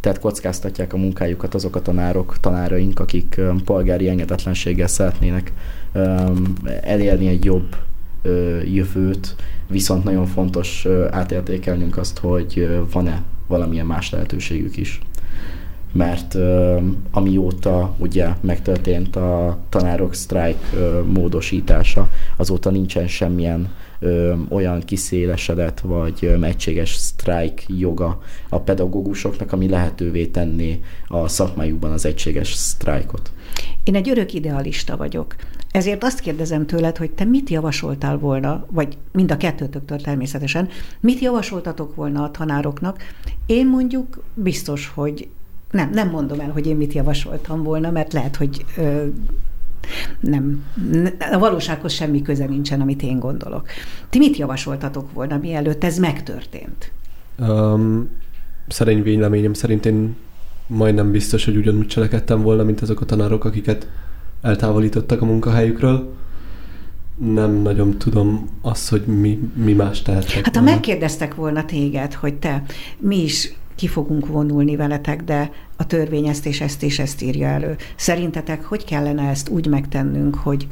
Tehát 0.00 0.20
kockáztatják 0.20 0.92
a 0.92 0.96
munkájukat 0.96 1.54
azok 1.54 1.76
a 1.76 1.82
tanárok, 1.82 2.36
tanáraink, 2.40 3.00
akik 3.00 3.40
polgári 3.64 4.08
engedetlenséggel 4.08 4.86
szeretnének 4.86 5.52
elérni 6.82 7.28
egy 7.28 7.44
jobb 7.44 7.76
jövőt, 8.64 9.36
viszont 9.68 10.04
nagyon 10.04 10.26
fontos 10.26 10.86
átértékelnünk 11.10 11.96
azt, 11.96 12.18
hogy 12.18 12.68
van-e 12.92 13.22
valamilyen 13.46 13.86
más 13.86 14.10
lehetőségük 14.10 14.76
is. 14.76 15.00
Mert 15.92 16.36
amióta 17.10 17.94
ugye 17.98 18.28
megtörtént 18.40 19.16
a 19.16 19.58
tanárok 19.68 20.14
sztrájk 20.14 20.58
módosítása, 21.12 22.10
azóta 22.36 22.70
nincsen 22.70 23.08
semmilyen 23.08 23.68
ö, 23.98 24.34
olyan 24.48 24.80
kiszélesedett 24.80 25.80
vagy 25.80 26.18
ö, 26.20 26.42
egységes 26.42 26.94
sztrájk 26.94 27.64
joga 27.66 28.20
a 28.48 28.60
pedagógusoknak, 28.60 29.52
ami 29.52 29.68
lehetővé 29.68 30.26
tenné 30.26 30.80
a 31.06 31.28
szakmájukban 31.28 31.92
az 31.92 32.06
egységes 32.06 32.52
sztrájkot. 32.52 33.30
Én 33.84 33.94
egy 33.94 34.08
örök 34.08 34.32
idealista 34.32 34.96
vagyok. 34.96 35.34
Ezért 35.70 36.04
azt 36.04 36.20
kérdezem 36.20 36.66
tőled, 36.66 36.96
hogy 36.96 37.10
te 37.10 37.24
mit 37.24 37.50
javasoltál 37.50 38.18
volna, 38.18 38.66
vagy 38.70 38.98
mind 39.12 39.30
a 39.30 39.36
kettőtöktől 39.36 40.00
természetesen, 40.00 40.68
mit 41.00 41.18
javasoltatok 41.18 41.94
volna 41.94 42.22
a 42.22 42.30
tanároknak? 42.30 43.02
Én 43.46 43.68
mondjuk 43.68 44.22
biztos, 44.34 44.92
hogy 44.94 45.28
nem, 45.70 45.90
nem 45.90 46.10
mondom 46.10 46.40
el, 46.40 46.50
hogy 46.50 46.66
én 46.66 46.76
mit 46.76 46.92
javasoltam 46.92 47.62
volna, 47.62 47.90
mert 47.90 48.12
lehet, 48.12 48.36
hogy 48.36 48.64
ö, 48.76 49.06
nem, 50.20 50.64
a 51.32 51.38
valósághoz 51.38 51.92
semmi 51.92 52.22
köze 52.22 52.46
nincsen, 52.46 52.80
amit 52.80 53.02
én 53.02 53.18
gondolok. 53.18 53.68
Ti 54.10 54.18
mit 54.18 54.36
javasoltatok 54.36 55.12
volna, 55.12 55.36
mielőtt 55.36 55.84
ez 55.84 55.98
megtörtént? 55.98 56.92
Um, 57.38 58.08
szerény 58.68 59.02
véleményem 59.02 59.52
szerint 59.52 59.86
én 59.86 60.16
majdnem 60.66 61.10
biztos, 61.10 61.44
hogy 61.44 61.56
ugyanúgy 61.56 61.86
cselekedtem 61.86 62.42
volna, 62.42 62.62
mint 62.62 62.80
azok 62.80 63.00
a 63.00 63.04
tanárok, 63.04 63.44
akiket 63.44 63.88
eltávolítottak 64.42 65.22
a 65.22 65.24
munkahelyükről. 65.24 66.14
Nem 67.16 67.52
nagyon 67.62 67.98
tudom 67.98 68.48
azt, 68.62 68.88
hogy 68.88 69.06
mi, 69.06 69.50
mi 69.54 69.72
más 69.72 70.02
tehettek. 70.02 70.44
Hát 70.44 70.56
ha 70.56 70.62
megkérdeztek 70.62 71.34
volna 71.34 71.64
téged, 71.64 72.14
hogy 72.14 72.34
te 72.34 72.62
mi 72.98 73.22
is 73.22 73.54
ki 73.76 73.86
fogunk 73.86 74.26
vonulni 74.26 74.76
veletek, 74.76 75.22
de 75.22 75.50
a 75.76 75.86
törvény 75.86 76.26
ezt 76.26 76.46
és 76.46 76.60
ezt 76.60 76.82
és 76.82 76.98
ezt 76.98 77.22
írja 77.22 77.48
elő. 77.48 77.76
Szerintetek 77.96 78.64
hogy 78.64 78.84
kellene 78.84 79.28
ezt 79.28 79.48
úgy 79.48 79.66
megtennünk, 79.66 80.34
hogy 80.34 80.68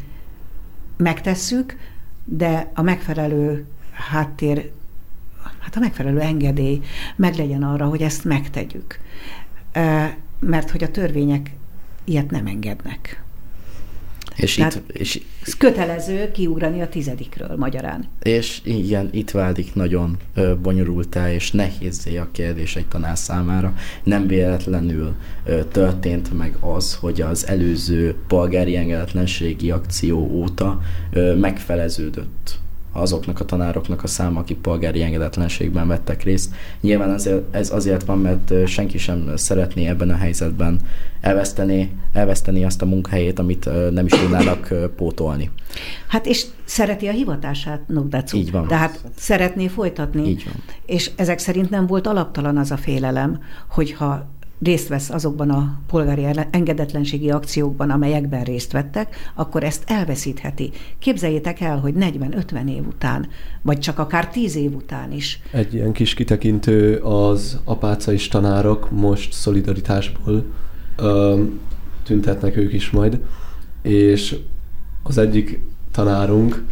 megtesszük, 0.97 1.77
de 2.25 2.71
a 2.75 2.83
megfelelő 2.83 3.67
háttér, 3.93 4.71
hát 5.61 5.77
a 5.77 5.81
megfelelő 5.81 6.21
engedély 6.21 6.81
meglegyen 7.17 7.63
arra, 7.63 7.87
hogy 7.87 8.03
ezt 8.03 8.25
megtegyük. 8.25 8.99
Mert 10.41 10.71
hogy 10.71 10.83
a 10.83 10.91
törvények 10.91 11.55
ilyet 12.05 12.31
nem 12.31 12.47
engednek. 12.47 13.24
És 14.37 14.55
Tehát 14.55 14.75
itt, 14.75 14.97
és, 14.97 15.21
ez 15.47 15.57
kötelező 15.57 16.31
kiugrani 16.31 16.81
a 16.81 16.89
tizedikről 16.89 17.57
magyarán. 17.57 18.05
És 18.23 18.61
igen, 18.65 19.09
itt 19.13 19.31
válik 19.31 19.75
nagyon 19.75 20.17
ö, 20.35 20.55
bonyolultá 20.63 21.33
és 21.33 21.51
nehézé 21.51 22.17
a 22.17 22.29
kérdés 22.33 22.77
egy 22.77 22.87
tanár 22.87 23.19
számára. 23.19 23.75
Nem 24.03 24.27
véletlenül 24.27 25.15
ö, 25.45 25.65
történt 25.65 26.39
meg 26.39 26.57
az, 26.61 26.95
hogy 26.95 27.21
az 27.21 27.47
előző 27.47 28.15
polgári 28.29 28.77
engedetlenségi 28.77 29.71
akció 29.71 30.19
óta 30.19 30.81
ö, 31.13 31.35
megfeleződött 31.35 32.63
azoknak 32.95 33.41
a 33.41 33.45
tanároknak 33.45 34.03
a 34.03 34.07
száma, 34.07 34.41
akik 34.41 34.57
polgári 34.57 35.03
engedetlenségben 35.03 35.89
vettek 35.89 36.23
részt. 36.23 36.55
Nyilván 36.81 37.11
azért, 37.11 37.55
ez 37.55 37.71
azért 37.71 38.05
van, 38.05 38.19
mert 38.19 38.53
senki 38.67 38.99
sem 38.99 39.31
szeretné 39.37 39.87
ebben 39.87 40.11
a 40.11 40.17
helyzetben 40.17 40.81
elveszteni, 41.21 41.93
elveszteni 42.13 42.65
azt 42.65 42.83
a 42.83 42.87
munkahelyét, 42.87 43.39
amit 43.39 43.69
nem 43.91 44.07
is 44.07 44.13
tudnának 44.13 44.75
pótolni. 44.97 45.51
Hát 46.09 46.27
és 46.27 46.45
szereti 46.65 47.07
a 47.07 47.13
hivatását 47.13 47.81
Nogdacu. 47.87 48.37
Így 48.37 48.51
van. 48.51 48.67
Tehát 48.67 49.05
szeretné 49.17 49.67
folytatni. 49.67 50.29
Így 50.29 50.45
van. 50.45 50.63
És 50.87 51.11
ezek 51.17 51.39
szerint 51.39 51.71
nem 51.71 51.87
volt 51.87 52.07
alaptalan 52.07 52.57
az 52.57 52.71
a 52.71 52.77
félelem, 52.77 53.41
hogyha 53.69 54.27
részt 54.65 54.89
vesz 54.89 55.11
azokban 55.11 55.51
a 55.51 55.79
polgári 55.87 56.27
engedetlenségi 56.51 57.31
akciókban, 57.31 57.91
amelyekben 57.91 58.45
részt 58.45 58.73
vettek, 58.73 59.17
akkor 59.35 59.65
ezt 59.65 59.83
elveszítheti. 59.87 60.71
Képzeljétek 60.99 61.61
el, 61.61 61.79
hogy 61.79 61.95
40-50 61.99 62.69
év 62.69 62.87
után, 62.87 63.29
vagy 63.63 63.79
csak 63.79 63.99
akár 63.99 64.29
10 64.29 64.57
év 64.57 64.75
után 64.75 65.13
is. 65.13 65.41
Egy 65.51 65.75
ilyen 65.75 65.93
kis 65.93 66.15
kitekintő 66.15 66.97
az 66.97 67.61
apácai 67.65 68.19
tanárok 68.31 68.91
most 68.91 69.33
szolidaritásból 69.33 70.45
ö, 70.97 71.43
tüntetnek 72.03 72.57
ők 72.57 72.73
is 72.73 72.91
majd, 72.91 73.21
és 73.83 74.37
az 75.03 75.19
egyik 75.19 75.61
tanárunk 75.91 76.65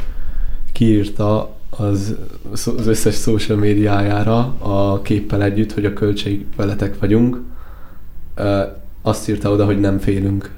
kiírta 0.72 1.56
az, 1.70 2.16
az 2.50 2.86
összes 2.86 3.14
social 3.14 3.58
médiájára 3.58 4.38
a 4.58 5.02
képpel 5.02 5.42
együtt, 5.42 5.72
hogy 5.72 5.84
a 5.84 5.92
költség 5.92 6.46
veletek 6.56 6.98
vagyunk, 6.98 7.40
azt 9.02 9.28
írta 9.28 9.50
oda, 9.50 9.64
hogy 9.64 9.80
nem 9.80 9.98
félünk. 9.98 10.54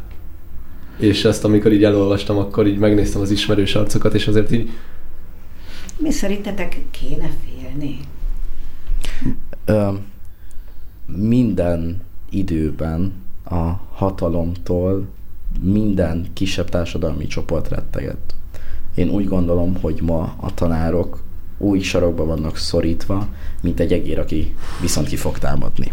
És 0.98 1.24
ezt 1.24 1.44
amikor 1.44 1.72
így 1.72 1.84
elolvastam, 1.84 2.38
akkor 2.38 2.66
így 2.66 2.78
megnéztem 2.78 3.20
az 3.20 3.30
ismerős 3.30 3.74
arcokat, 3.74 4.14
és 4.14 4.26
azért 4.26 4.52
így... 4.52 4.70
Mi 5.98 6.10
szerintetek 6.10 6.80
kéne 6.90 7.30
félni? 7.44 7.98
Ö, 9.64 9.92
minden 11.06 12.00
időben 12.30 13.12
a 13.44 13.70
hatalomtól 13.92 15.06
minden 15.60 16.26
kisebb 16.32 16.68
társadalmi 16.68 17.26
csoport 17.26 17.68
retteget. 17.68 18.34
Én 18.94 19.08
úgy 19.08 19.28
gondolom, 19.28 19.76
hogy 19.80 20.00
ma 20.02 20.34
a 20.40 20.54
tanárok 20.54 21.22
új 21.58 21.80
sarokba 21.80 22.24
vannak 22.24 22.56
szorítva, 22.56 23.28
mint 23.62 23.80
egy 23.80 23.92
egér, 23.92 24.18
aki 24.18 24.54
viszont 24.80 25.08
ki 25.08 25.16
fog 25.16 25.38
támadni. 25.38 25.92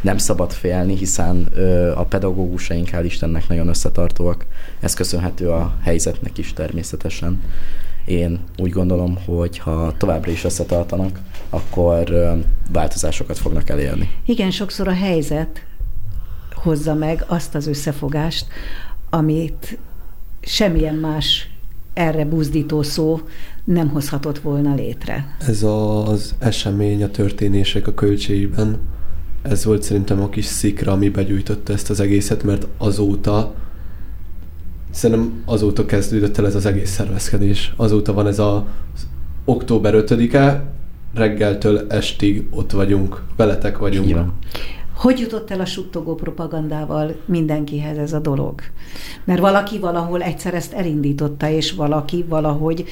Nem 0.00 0.18
szabad 0.18 0.52
félni, 0.52 0.96
hiszen 0.96 1.48
a 1.94 2.04
pedagógusaink 2.04 2.88
hál' 2.92 3.04
Istennek 3.04 3.48
nagyon 3.48 3.68
összetartóak. 3.68 4.46
Ez 4.80 4.94
köszönhető 4.94 5.50
a 5.50 5.76
helyzetnek 5.82 6.38
is 6.38 6.52
természetesen. 6.52 7.42
Én 8.04 8.40
úgy 8.58 8.70
gondolom, 8.70 9.18
hogy 9.24 9.58
ha 9.58 9.94
továbbra 9.96 10.30
is 10.30 10.44
összetartanak, 10.44 11.20
akkor 11.50 12.32
változásokat 12.72 13.38
fognak 13.38 13.68
elérni. 13.68 14.10
Igen, 14.24 14.50
sokszor 14.50 14.88
a 14.88 14.94
helyzet 14.94 15.66
hozza 16.54 16.94
meg 16.94 17.24
azt 17.26 17.54
az 17.54 17.66
összefogást, 17.66 18.46
amit 19.10 19.78
semmilyen 20.40 20.94
más 20.94 21.50
erre 21.94 22.24
buzdító 22.24 22.82
szó 22.82 23.20
nem 23.64 23.88
hozhatott 23.88 24.38
volna 24.38 24.74
létre. 24.74 25.36
Ez 25.46 25.62
az 25.62 26.34
esemény, 26.38 27.02
a 27.02 27.10
történések 27.10 27.86
a 27.86 27.94
költségben, 27.94 28.80
ez 29.42 29.64
volt 29.64 29.82
szerintem 29.82 30.20
a 30.22 30.28
kis 30.28 30.44
szikra, 30.44 30.92
ami 30.92 31.08
begyújtotta 31.08 31.72
ezt 31.72 31.90
az 31.90 32.00
egészet, 32.00 32.42
mert 32.42 32.66
azóta 32.78 33.54
szerintem 34.90 35.42
azóta 35.44 35.86
kezdődött 35.86 36.38
el 36.38 36.46
ez 36.46 36.54
az 36.54 36.66
egész 36.66 36.90
szervezkedés. 36.90 37.72
Azóta 37.76 38.12
van 38.12 38.26
ez 38.26 38.38
a 38.38 38.66
október 39.44 39.94
5-e, 39.96 40.64
reggeltől 41.14 41.86
estig 41.88 42.46
ott 42.50 42.70
vagyunk, 42.70 43.22
veletek 43.36 43.78
vagyunk. 43.78 44.08
Igen. 44.08 44.32
Hogy 44.94 45.18
jutott 45.18 45.50
el 45.50 45.60
a 45.60 45.64
suttogó 45.64 46.14
propagandával 46.14 47.14
mindenkihez 47.24 47.98
ez 47.98 48.12
a 48.12 48.18
dolog? 48.18 48.60
Mert 49.24 49.40
valaki 49.40 49.78
valahol 49.78 50.22
egyszer 50.22 50.54
ezt 50.54 50.72
elindította, 50.72 51.48
és 51.48 51.72
valaki 51.72 52.24
valahogy 52.28 52.84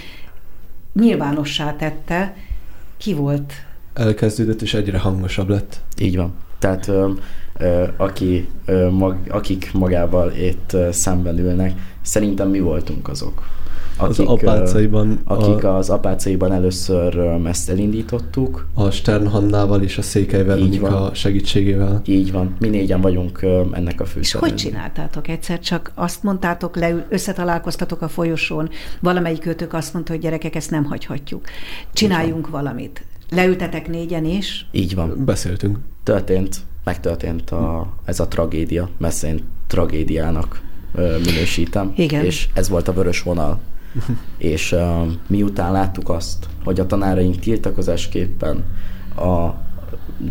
nyilvánossá 0.93 1.77
tette, 1.77 2.37
ki 2.97 3.15
volt. 3.15 3.53
Elkezdődött, 3.97 4.63
és 4.63 4.75
egyre 4.75 4.99
hangosabb 4.99 5.49
lett. 5.49 5.81
Így 5.99 6.17
van. 6.17 6.35
Tehát 6.59 6.89
ö, 6.89 7.11
ö, 7.59 7.85
aki, 7.97 8.49
ö, 8.65 8.91
mag, 8.91 9.17
akik 9.29 9.71
magával 9.73 10.33
itt 10.33 10.73
ö, 10.73 10.89
szemben 10.93 11.39
ülnek, 11.39 11.73
szerintem 12.03 12.49
mi 12.49 12.61
voltunk 12.61 13.09
azok 13.09 13.43
akik, 13.97 14.19
az 14.19 14.27
apácaiban. 14.27 15.21
Akik 15.25 15.65
a, 15.65 15.77
az 15.77 15.91
apácaiban 15.91 16.53
először 16.53 17.19
ezt 17.45 17.71
elindítottuk. 17.71 18.67
A 18.75 18.91
Stern 18.91 19.27
Hannával 19.27 19.83
és 19.83 19.99
a 19.99 20.03
Székely 20.03 20.45
Veronika 20.45 21.11
segítségével. 21.15 22.03
Így 22.05 22.33
van. 22.33 22.57
Mi 22.59 22.69
négyen 22.69 23.01
vagyunk 23.01 23.43
ennek 23.73 24.01
a 24.01 24.05
fő 24.05 24.21
És 24.21 24.33
hogy 24.33 24.55
csináltátok 24.55 25.29
egyszer? 25.29 25.61
Csak 25.61 25.93
azt 25.95 26.23
mondtátok, 26.23 26.77
leül, 26.77 27.05
összetalálkoztatok 27.09 28.03
a 28.03 28.09
folyosón, 28.09 28.69
valamelyik 29.01 29.47
őtök 29.47 29.73
azt 29.73 29.93
mondta, 29.93 30.13
hogy 30.13 30.21
gyerekek, 30.21 30.55
ezt 30.55 30.71
nem 30.71 30.85
hagyhatjuk. 30.85 31.45
Csináljunk 31.93 32.49
valamit. 32.49 33.05
Leültetek 33.31 33.89
négyen 33.89 34.25
is? 34.25 34.67
Így 34.71 34.95
van. 34.95 35.25
Beszéltünk. 35.25 35.79
Történt, 36.03 36.57
megtörtént 36.85 37.51
a, 37.51 37.95
ez 38.05 38.21
a 38.21 38.29
tragédia, 38.29 38.89
mert 38.99 39.23
én 39.23 39.41
tragédiának 39.67 40.63
minősítem. 41.25 41.93
Igen. 41.97 42.25
És 42.25 42.49
ez 42.55 42.69
volt 42.69 42.89
a 42.89 42.93
vörös 42.93 43.23
vonal 43.23 43.61
és 44.39 44.73
uh, 44.73 45.07
miután 45.27 45.73
láttuk 45.73 46.09
azt, 46.09 46.47
hogy 46.65 46.81
a 46.81 46.87
tanáraink 46.87 47.39
tiltakozásképpen 47.39 48.65
a 49.17 49.51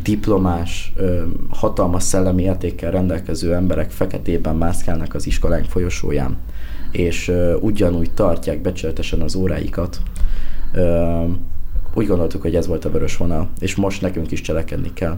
diplomás, 0.03 0.93
uh, 0.97 1.21
hatalmas 1.49 2.03
szellemi 2.03 2.43
értékkel 2.43 2.91
rendelkező 2.91 3.53
emberek 3.53 3.91
feketében 3.91 4.55
mászkálnak 4.55 5.13
az 5.13 5.27
iskolánk 5.27 5.65
folyosóján, 5.65 6.38
és 6.91 7.27
uh, 7.27 7.55
ugyanúgy 7.60 8.12
tartják 8.12 8.62
becsületesen 8.62 9.21
az 9.21 9.36
óráikat, 9.36 10.01
úgy 11.95 12.08
gondoltuk, 12.08 12.41
hogy 12.41 12.55
ez 12.55 12.67
volt 12.67 12.86
a 12.86 12.91
vörös 12.91 13.17
vonal, 13.17 13.49
és 13.60 13.75
most 13.75 14.01
nekünk 14.01 14.31
is 14.31 14.41
cselekedni 14.41 14.93
kell. 14.93 15.17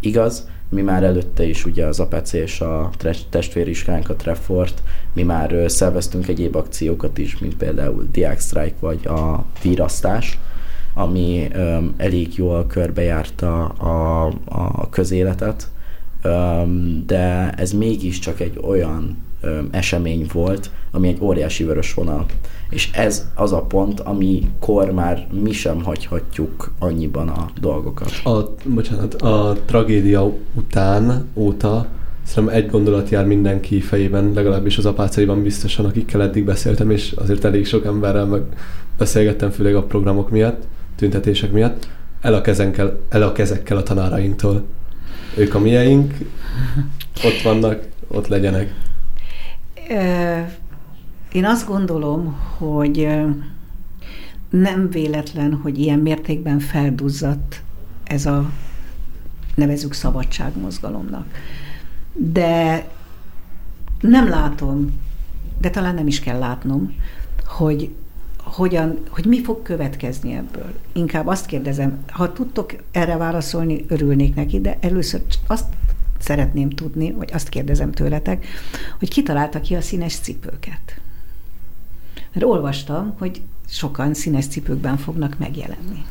Igaz, 0.00 0.48
mi 0.68 0.82
már 0.82 1.02
előtte 1.02 1.44
is 1.44 1.64
ugye 1.64 1.86
az 1.86 2.00
APC 2.00 2.32
és 2.32 2.60
a 2.60 2.90
testvériskolánk, 3.30 4.08
a 4.08 4.14
Treffort, 4.14 4.82
mi 5.12 5.22
már 5.22 5.64
szerveztünk 5.66 6.28
egyéb 6.28 6.56
akciókat 6.56 7.18
is, 7.18 7.38
mint 7.38 7.56
például 7.56 8.08
Diák 8.12 8.40
Strike 8.40 8.76
vagy 8.80 9.06
a 9.06 9.44
Virasztás, 9.62 10.38
ami 10.94 11.48
um, 11.56 11.94
elég 11.96 12.34
jól 12.34 12.66
körbejárta 12.66 13.64
a, 13.64 14.26
a 14.44 14.88
közéletet, 14.88 15.68
um, 16.24 17.02
de 17.06 17.52
ez 17.56 17.72
mégiscsak 17.72 18.40
egy 18.40 18.58
olyan 18.62 19.25
esemény 19.70 20.26
volt, 20.32 20.70
ami 20.90 21.08
egy 21.08 21.18
óriási 21.20 21.64
vörös 21.64 21.94
vonal. 21.94 22.26
És 22.70 22.90
ez 22.92 23.26
az 23.34 23.52
a 23.52 23.62
pont, 23.62 24.00
amikor 24.00 24.90
már 24.90 25.26
mi 25.42 25.52
sem 25.52 25.82
hagyhatjuk 25.82 26.72
annyiban 26.78 27.28
a 27.28 27.50
dolgokat. 27.60 28.10
A, 28.24 28.54
bocsánat, 28.64 29.14
a 29.14 29.56
tragédia 29.64 30.32
után, 30.54 31.28
óta 31.34 31.86
szerintem 32.22 32.56
egy 32.56 32.70
gondolat 32.70 33.08
jár 33.08 33.26
mindenki 33.26 33.80
fejében, 33.80 34.32
legalábbis 34.34 34.78
az 34.78 34.86
apácaiban 34.86 35.42
biztosan, 35.42 35.84
akikkel 35.84 36.22
eddig 36.22 36.44
beszéltem, 36.44 36.90
és 36.90 37.12
azért 37.12 37.44
elég 37.44 37.66
sok 37.66 37.84
emberrel 37.84 38.26
meg 38.26 38.42
beszélgettem, 38.98 39.50
főleg 39.50 39.74
a 39.74 39.82
programok 39.82 40.30
miatt, 40.30 40.62
tüntetések 40.96 41.52
miatt, 41.52 41.88
el 42.20 42.34
a, 42.34 42.40
kezenkkel, 42.40 42.98
el 43.08 43.22
a 43.22 43.32
kezekkel 43.32 43.76
a 43.76 43.82
tanárainktól. 43.82 44.64
Ők 45.36 45.54
a 45.54 45.58
mieink, 45.58 46.14
ott 47.24 47.42
vannak, 47.42 47.88
ott 48.08 48.28
legyenek. 48.28 48.74
Én 51.32 51.44
azt 51.44 51.66
gondolom, 51.66 52.36
hogy 52.58 53.08
nem 54.50 54.90
véletlen, 54.90 55.54
hogy 55.54 55.78
ilyen 55.78 55.98
mértékben 55.98 56.58
felduzzadt 56.58 57.62
ez 58.04 58.26
a 58.26 58.50
nevezük 59.54 59.92
szabadságmozgalomnak. 59.92 61.26
De 62.12 62.86
nem 64.00 64.28
látom, 64.28 65.00
de 65.60 65.70
talán 65.70 65.94
nem 65.94 66.06
is 66.06 66.20
kell 66.20 66.38
látnom, 66.38 66.94
hogy 67.44 67.94
hogyan, 68.36 68.98
hogy 69.08 69.26
mi 69.26 69.42
fog 69.42 69.62
következni 69.62 70.32
ebből. 70.32 70.72
Inkább 70.92 71.26
azt 71.26 71.46
kérdezem, 71.46 71.98
ha 72.10 72.32
tudtok 72.32 72.74
erre 72.90 73.16
válaszolni, 73.16 73.84
örülnék 73.88 74.34
neki, 74.34 74.60
de 74.60 74.76
először 74.80 75.22
azt 75.46 75.64
szeretném 76.18 76.70
tudni, 76.70 77.12
vagy 77.12 77.30
azt 77.32 77.48
kérdezem 77.48 77.92
tőletek, 77.92 78.46
hogy 78.98 79.10
ki 79.10 79.22
találta 79.22 79.60
ki 79.60 79.74
a 79.74 79.80
színes 79.80 80.16
cipőket. 80.16 81.00
Mert 82.32 82.46
olvastam, 82.46 83.14
hogy 83.18 83.42
sokan 83.68 84.14
színes 84.14 84.46
cipőkben 84.46 84.96
fognak 84.96 85.38
megjelenni. 85.38 86.04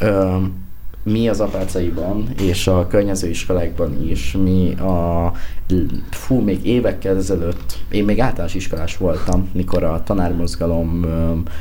Um 0.00 0.67
mi 1.02 1.28
az 1.28 1.40
apácaiban 1.40 2.28
és 2.40 2.66
a 2.66 2.86
környező 2.86 3.28
iskolákban 3.28 4.08
is, 4.08 4.36
mi 4.42 4.74
a, 4.74 5.32
fú, 6.10 6.40
még 6.40 6.66
évekkel 6.66 7.16
ezelőtt, 7.16 7.78
én 7.90 8.04
még 8.04 8.20
általános 8.20 8.54
iskolás 8.54 8.96
voltam, 8.96 9.48
mikor 9.52 9.82
a 9.82 10.02
tanármozgalom 10.02 11.06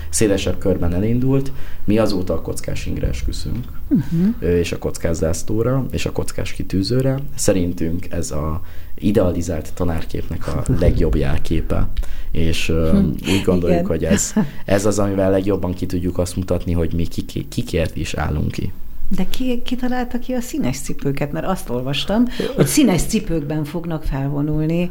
szélesebb 0.09 0.57
körben 0.57 0.93
elindult, 0.93 1.51
mi 1.85 1.97
azóta 1.97 2.33
a 2.33 2.41
kockás 2.41 2.85
ingre 2.85 3.07
esküszünk, 3.07 3.65
uh-huh. 3.87 4.57
és 4.57 4.71
a 4.71 4.77
kockás 4.77 5.15
zászlóra, 5.15 5.85
és 5.91 6.05
a 6.05 6.11
kockás 6.11 6.53
kitűzőre. 6.53 7.19
Szerintünk 7.35 8.11
ez 8.11 8.31
a 8.31 8.61
idealizált 8.95 9.73
tanárképnek 9.73 10.47
a 10.47 10.63
legjobb 10.79 11.15
jelképe, 11.15 11.87
és 12.31 12.69
uh, 12.69 12.97
úgy 13.05 13.41
gondoljuk, 13.45 13.79
Igen. 13.79 13.91
hogy 13.91 14.03
ez, 14.03 14.33
ez 14.65 14.85
az, 14.85 14.99
amivel 14.99 15.31
legjobban 15.31 15.73
ki 15.73 15.85
tudjuk 15.85 16.17
azt 16.17 16.35
mutatni, 16.35 16.71
hogy 16.71 16.93
mi 16.93 17.05
kikért 17.49 17.95
is 17.95 18.13
állunk 18.13 18.51
ki. 18.51 18.71
De 19.15 19.25
ki, 19.29 19.61
ki 19.61 19.75
találta 19.75 20.19
ki 20.19 20.33
a 20.33 20.41
színes 20.41 20.79
cipőket? 20.79 21.31
Mert 21.31 21.45
azt 21.45 21.69
olvastam, 21.69 22.25
hogy 22.55 22.65
színes 22.65 23.01
cipőkben 23.01 23.63
fognak 23.63 24.03
felvonulni 24.03 24.89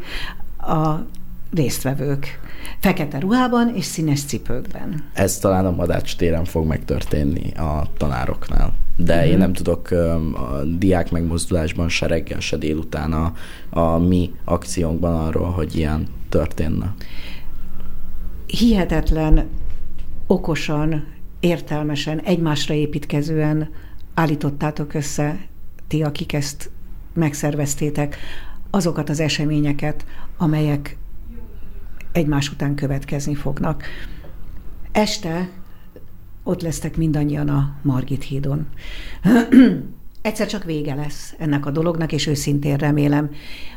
a 0.59 0.95
résztvevők. 1.55 2.41
Fekete 2.79 3.19
ruhában 3.19 3.75
és 3.75 3.85
színes 3.85 4.25
cipőkben. 4.25 5.05
Ez 5.13 5.39
talán 5.39 5.67
a 5.67 5.71
Madács 5.71 6.17
téren 6.17 6.45
fog 6.45 6.67
megtörténni 6.67 7.51
a 7.51 7.91
tanároknál. 7.97 8.73
De 8.97 9.15
uh-huh. 9.15 9.31
én 9.31 9.39
nem 9.39 9.53
tudok 9.53 9.91
a 9.91 10.63
diák 10.79 11.11
megmozdulásban 11.11 11.89
se 11.89 12.07
reggel, 12.07 12.41
se 12.41 12.57
délután 12.57 13.13
a, 13.13 13.33
a 13.71 13.99
mi 13.99 14.31
akciónkban 14.45 15.27
arról, 15.27 15.51
hogy 15.51 15.77
ilyen 15.77 16.07
történne. 16.29 16.95
Hihetetlen 18.47 19.49
okosan, 20.27 21.05
értelmesen, 21.41 22.21
egymásra 22.21 22.75
építkezően 22.75 23.71
állítottátok 24.17 24.95
össze, 24.95 25.47
ti, 25.87 26.03
akik 26.03 26.33
ezt 26.33 26.71
megszerveztétek, 27.13 28.17
azokat 28.71 29.09
az 29.09 29.21
eseményeket, 29.21 30.07
amelyek 30.37 30.97
egymás 32.13 32.51
után 32.51 32.75
következni 32.75 33.35
fognak. 33.35 33.85
Este 34.93 35.49
ott 36.43 36.63
lesztek 36.63 36.97
mindannyian 36.97 37.49
a 37.49 37.77
Margit 37.83 38.23
hídon. 38.23 38.67
Egyszer 40.23 40.47
csak 40.47 40.65
vége 40.65 40.95
lesz 40.95 41.35
ennek 41.39 41.67
a 41.67 41.71
dolognak, 41.71 42.13
és 42.13 42.27
őszintén 42.27 42.77
remélem, 42.77 43.31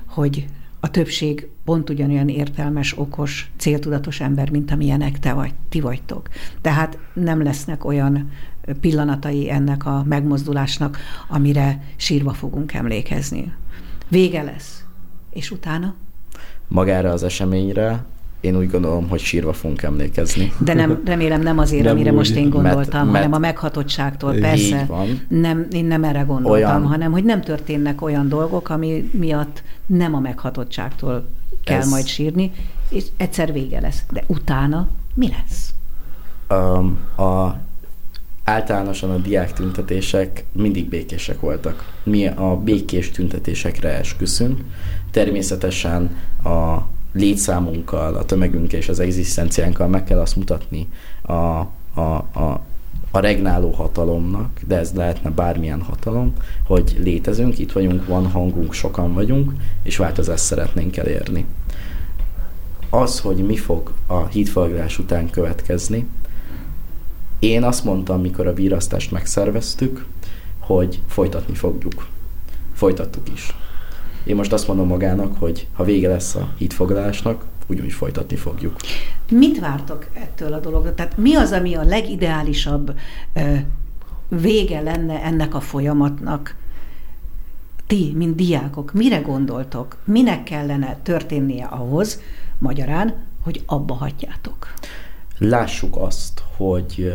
hogy 0.06 0.46
a 0.80 0.92
többség 0.92 1.48
pont 1.64 1.90
ugyanolyan 1.90 2.30
értelmes, 2.30 2.98
okos, 2.98 3.52
céltudatos 3.58 4.20
ember, 4.20 4.50
mint 4.50 4.72
amilyenek 4.72 5.20
te 5.20 5.34
vagy, 5.34 5.54
ti 5.70 5.80
vagytok. 5.80 6.30
Tehát 6.62 6.98
nem 7.14 7.44
lesznek 7.44 7.86
olyan 7.86 8.32
pillanatai 8.82 9.52
ennek 9.52 9.86
a 9.86 10.04
megmozdulásnak, 10.08 10.98
amire 11.28 11.84
sírva 11.96 12.34
fogunk 12.34 12.74
emlékezni. 12.74 13.54
Vége 14.08 14.42
lesz. 14.44 14.84
És 15.30 15.52
utána? 15.52 15.96
Magára 16.68 17.12
az 17.12 17.24
eseményre 17.24 18.06
én 18.40 18.58
úgy 18.58 18.70
gondolom, 18.70 19.10
hogy 19.10 19.20
sírva 19.20 19.54
fogunk 19.54 19.82
emlékezni. 19.82 20.54
De 20.58 20.74
nem, 20.74 21.02
remélem 21.06 21.42
nem 21.42 21.58
azért, 21.58 21.84
nem 21.84 21.94
amire 21.94 22.10
úgy, 22.10 22.16
most 22.16 22.36
én 22.36 22.50
gondoltam, 22.50 23.06
mert, 23.06 23.16
hanem 23.16 23.34
a 23.34 23.38
meghatottságtól, 23.38 24.34
persze. 24.34 24.86
Van. 24.88 25.22
Nem, 25.28 25.68
én 25.72 25.86
nem 25.86 26.04
erre 26.04 26.22
gondoltam, 26.22 26.52
olyan, 26.52 26.86
hanem 26.86 27.12
hogy 27.12 27.24
nem 27.24 27.42
történnek 27.42 28.02
olyan 28.02 28.28
dolgok, 28.28 28.70
ami 28.70 29.10
miatt 29.14 29.64
nem 29.86 30.16
a 30.16 30.20
meghatottságtól 30.20 31.28
kell 31.64 31.80
ez, 31.80 31.90
majd 31.90 32.06
sírni, 32.06 32.52
és 32.90 33.06
egyszer 33.18 33.54
vége 33.54 33.80
lesz. 33.80 34.04
De 34.12 34.24
utána 34.28 34.88
mi 35.14 35.30
lesz? 35.30 35.74
Um, 36.60 37.00
a, 37.16 37.56
általánosan 38.50 39.10
a 39.10 39.18
diák 39.18 39.54
tüntetések 39.54 40.46
mindig 40.52 40.90
békések 40.90 41.40
voltak. 41.40 41.94
Mi 42.04 42.28
a 42.28 42.56
békés 42.64 43.12
tüntetésekre 43.12 43.90
esküszünk. 43.90 44.60
Természetesen 45.12 46.18
a 46.44 46.78
létszámunkkal, 47.14 48.16
a 48.16 48.26
tömegünkkel 48.26 48.80
és 48.80 48.90
az 48.90 49.00
egzisztenciánkkal 49.00 49.88
meg 49.88 50.04
kell 50.04 50.20
azt 50.20 50.36
mutatni 50.36 50.88
a, 51.22 51.34
a, 51.34 51.68
a, 52.34 52.62
a 53.12 53.20
regnáló 53.20 53.72
hatalomnak, 53.72 54.60
de 54.68 54.78
ez 54.78 54.92
lehetne 54.94 55.30
bármilyen 55.30 55.82
hatalom, 55.82 56.34
hogy 56.66 56.98
létezünk, 57.04 57.60
itt 57.60 57.72
vagyunk, 57.72 58.08
van 58.08 58.28
hangunk, 58.28 58.74
sokan 58.74 59.14
vagyunk, 59.14 59.54
és 59.84 59.98
változást 59.98 60.44
szeretnénk 60.44 60.98
elérni. 60.98 61.46
Az, 62.90 63.20
hogy 63.20 63.38
mi 63.38 63.58
fog 63.58 63.94
a 64.08 64.26
hídfalgrás 64.26 65.00
után 65.00 65.30
következni, 65.30 66.08
én 67.40 67.64
azt 67.64 67.84
mondtam, 67.84 68.22
mikor 68.22 68.48
a 68.48 68.54
vírasztást 68.54 69.12
megszerveztük, 69.12 70.06
hogy 70.60 71.02
folytatni 71.08 71.56
fogjuk. 71.56 72.08
Folytattuk 72.74 73.30
is. 73.34 73.56
Én 74.24 74.36
most 74.36 74.54
azt 74.54 74.68
mondom 74.68 74.88
magának, 74.88 75.38
hogy 75.40 75.68
ha 75.74 75.84
vége 75.84 76.08
lesz 76.08 76.36
a 76.36 76.54
hitfoglalásnak, 76.58 77.46
ugyanúgy 77.68 77.92
folytatni 77.92 78.36
fogjuk. 78.36 78.76
Mit 79.32 79.60
vártok 79.60 80.08
ettől 80.14 80.54
a 80.54 80.60
dologtól? 80.60 80.94
Tehát 80.94 81.18
mi 81.18 81.36
az, 81.36 81.52
ami 81.52 81.76
a 81.76 81.84
legideálisabb 81.84 82.96
ö, 83.34 83.56
vége 84.28 84.82
lenne 84.82 85.24
ennek 85.24 85.56
a 85.56 85.60
folyamatnak? 85.60 86.56
Ti, 87.88 88.14
mint 88.16 88.36
diákok, 88.36 88.94
mire 88.94 89.18
gondoltok? 89.18 89.98
Minek 90.04 90.44
kellene 90.44 90.98
történnie 91.04 91.66
ahhoz, 91.66 92.22
magyarán, 92.58 93.16
hogy 93.44 93.64
abba 93.66 93.94
hagyjátok? 93.94 94.74
Lássuk 95.40 95.98
azt, 95.98 96.44
hogy 96.58 97.14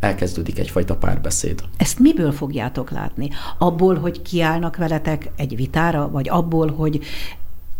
elkezdődik 0.00 0.58
egyfajta 0.58 0.96
párbeszéd. 0.96 1.62
Ezt 1.76 1.98
miből 1.98 2.32
fogjátok 2.32 2.90
látni? 2.90 3.30
Abból, 3.58 3.98
hogy 3.98 4.22
kiállnak 4.22 4.76
veletek 4.76 5.30
egy 5.36 5.56
vitára, 5.56 6.10
vagy 6.10 6.28
abból, 6.28 6.70
hogy 6.70 7.00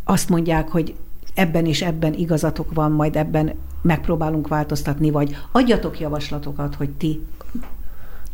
azt 0.04 0.28
mondják, 0.28 0.68
hogy 0.68 0.94
ebben 1.34 1.66
és 1.66 1.82
ebben 1.82 2.14
igazatok 2.14 2.74
van, 2.74 2.92
majd 2.92 3.16
ebben 3.16 3.52
megpróbálunk 3.82 4.48
változtatni, 4.48 5.10
vagy 5.10 5.36
adjatok 5.52 6.00
javaslatokat, 6.00 6.74
hogy 6.74 6.90
ti... 6.90 7.24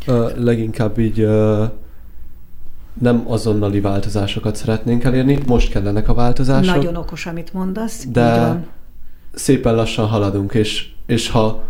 Uh, 0.07 0.37
leginkább 0.37 0.99
így 0.99 1.21
uh, 1.21 1.65
nem 3.01 3.25
azonnali 3.27 3.81
változásokat 3.81 4.57
szeretnénk 4.57 5.05
elérni, 5.05 5.39
most 5.47 5.71
kellenek 5.71 6.09
a 6.09 6.15
változások. 6.15 6.75
Nagyon 6.75 6.97
okos, 6.97 7.27
amit 7.27 7.53
mondasz. 7.53 8.07
De 8.07 8.59
szépen 9.35 9.75
lassan 9.75 10.07
haladunk, 10.07 10.55
és, 10.55 10.87
és 11.07 11.31
ha 11.31 11.65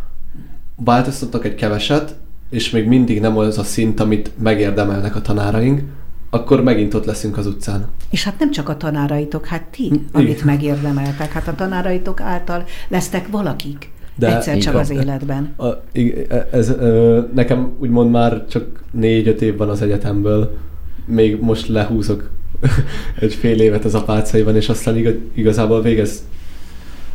változtattak 0.77 1.45
egy 1.45 1.55
keveset, 1.55 2.15
és 2.51 2.71
még 2.71 2.87
mindig 2.87 3.21
nem 3.21 3.39
az 3.39 3.59
a 3.59 3.63
szint, 3.63 4.01
amit 4.01 4.31
megérdemelnek 4.43 5.17
a 5.17 5.21
tanáraink, 5.21 5.83
akkor 6.31 6.63
megint 6.63 6.95
ott 6.95 7.05
leszünk 7.05 7.37
az 7.37 7.47
utcán. 7.47 7.87
És 8.11 8.25
hát 8.25 8.39
nem 8.39 8.51
csak 8.51 8.69
a 8.69 8.77
tanáraitok, 8.77 9.47
hát 9.47 9.63
ti, 9.63 9.91
amit 10.13 10.29
Igen. 10.29 10.47
megérdemeltek. 10.47 11.33
Hát 11.33 11.49
a 11.49 11.55
tanáraitok 11.55 12.21
által 12.21 12.65
lesztek 12.89 13.29
valakik. 13.29 13.91
De 14.15 14.37
egyszer 14.37 14.59
csak 14.59 14.75
az 14.75 14.91
életben. 14.91 15.55
A, 15.57 15.67
ez, 16.51 16.69
ö, 16.69 17.21
nekem 17.35 17.73
úgymond 17.79 18.11
már 18.11 18.47
csak 18.47 18.83
négy-öt 18.91 19.43
év 19.43 19.57
van 19.57 19.69
az 19.69 19.83
egyetemből, 19.83 20.57
még 21.05 21.41
most 21.41 21.69
lehúzok 21.69 22.31
egy 23.21 23.35
fél 23.35 23.61
évet 23.61 23.85
az 23.85 23.95
apácaiban, 23.95 24.57
és 24.57 24.69
aztán 24.69 24.97
igaz, 24.97 25.15
igazából 25.35 25.83
végez 25.83 26.23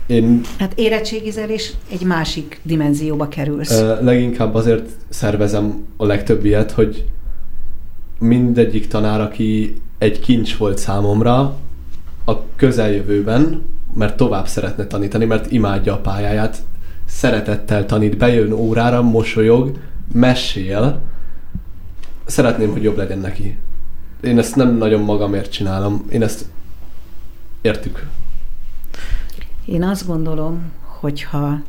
én... 0.07 0.41
Hát 0.59 0.73
érettségizel 0.75 1.49
és 1.49 1.71
egy 1.91 2.01
másik 2.01 2.59
dimenzióba 2.63 3.27
kerülsz. 3.27 3.81
Leginkább 4.01 4.55
azért 4.55 4.89
szervezem 5.09 5.85
a 5.97 6.05
legtöbb 6.05 6.45
ilyet, 6.45 6.71
hogy 6.71 7.05
mindegyik 8.19 8.87
tanár, 8.87 9.21
aki 9.21 9.81
egy 9.97 10.19
kincs 10.19 10.57
volt 10.57 10.77
számomra 10.77 11.57
a 12.25 12.33
közeljövőben, 12.55 13.63
mert 13.93 14.17
tovább 14.17 14.47
szeretne 14.47 14.87
tanítani, 14.87 15.25
mert 15.25 15.51
imádja 15.51 15.93
a 15.93 15.97
pályáját, 15.97 16.57
szeretettel 17.05 17.85
tanít, 17.85 18.17
bejön 18.17 18.51
órára, 18.51 19.01
mosolyog, 19.01 19.77
mesél, 20.13 21.01
szeretném, 22.25 22.71
hogy 22.71 22.83
jobb 22.83 22.97
legyen 22.97 23.19
neki. 23.19 23.57
Én 24.23 24.37
ezt 24.37 24.55
nem 24.55 24.77
nagyon 24.77 25.01
magamért 25.01 25.51
csinálom, 25.51 26.05
én 26.11 26.23
ezt 26.23 26.45
értük. 27.61 28.07
Én 29.65 29.84
azt 29.84 30.08
gondolom, 30.08 30.71
hogyha 30.99 31.62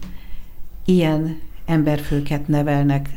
ilyen 0.84 1.40
emberfőket 1.64 2.48
nevelnek 2.48 3.08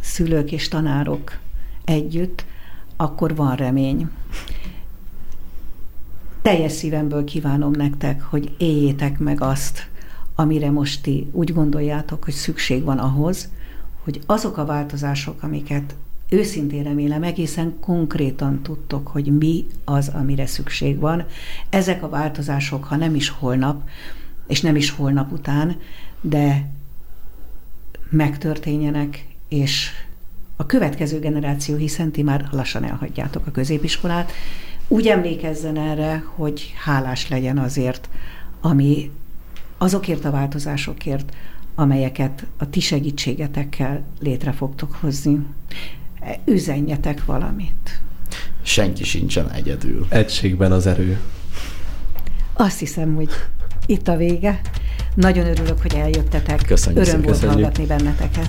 szülők 0.00 0.52
és 0.52 0.68
tanárok 0.68 1.38
együtt, 1.84 2.44
akkor 2.96 3.36
van 3.36 3.56
remény. 3.56 4.08
Teljes 6.42 6.72
szívemből 6.72 7.24
kívánom 7.24 7.70
nektek, 7.70 8.22
hogy 8.22 8.54
éljétek 8.58 9.18
meg 9.18 9.40
azt, 9.40 9.88
amire 10.34 10.70
most 10.70 11.02
ti 11.02 11.28
úgy 11.32 11.52
gondoljátok, 11.52 12.24
hogy 12.24 12.34
szükség 12.34 12.84
van 12.84 12.98
ahhoz, 12.98 13.50
hogy 14.04 14.20
azok 14.26 14.56
a 14.56 14.64
változások, 14.64 15.42
amiket 15.42 15.94
őszintén 16.28 16.82
remélem, 16.82 17.22
egészen 17.22 17.74
konkrétan 17.80 18.62
tudtok, 18.62 19.08
hogy 19.08 19.38
mi 19.38 19.66
az, 19.84 20.08
amire 20.08 20.46
szükség 20.46 20.98
van. 20.98 21.24
Ezek 21.70 22.02
a 22.02 22.08
változások, 22.08 22.84
ha 22.84 22.96
nem 22.96 23.14
is 23.14 23.28
holnap, 23.28 23.82
és 24.46 24.60
nem 24.60 24.76
is 24.76 24.90
holnap 24.90 25.32
után, 25.32 25.76
de 26.20 26.70
megtörténjenek, 28.10 29.26
és 29.48 29.90
a 30.56 30.66
következő 30.66 31.18
generáció, 31.18 31.76
hiszen 31.76 32.10
ti 32.10 32.22
már 32.22 32.48
lassan 32.50 32.84
elhagyjátok 32.84 33.46
a 33.46 33.50
középiskolát, 33.50 34.32
úgy 34.88 35.06
emlékezzen 35.06 35.76
erre, 35.76 36.24
hogy 36.34 36.74
hálás 36.84 37.28
legyen 37.28 37.58
azért, 37.58 38.08
ami 38.60 39.10
azokért 39.78 40.24
a 40.24 40.30
változásokért, 40.30 41.36
amelyeket 41.74 42.46
a 42.56 42.70
ti 42.70 42.80
segítségetekkel 42.80 44.04
létre 44.20 44.52
fogtok 44.52 44.92
hozni. 44.92 45.46
Üzenjetek 46.44 47.24
valamit. 47.24 48.00
Senki 48.62 49.04
sincsen 49.04 49.50
egyedül. 49.50 50.06
Egységben 50.08 50.72
az 50.72 50.86
erő. 50.86 51.20
Azt 52.52 52.78
hiszem, 52.78 53.14
hogy 53.14 53.28
itt 53.86 54.08
a 54.08 54.16
vége. 54.16 54.60
Nagyon 55.14 55.46
örülök, 55.46 55.82
hogy 55.82 55.94
eljöttetek. 55.94 56.62
Köszönjük. 56.66 57.06
Öröm 57.06 57.22
volt 57.22 57.44
hallgatni 57.44 57.86
benneteket. 57.86 58.48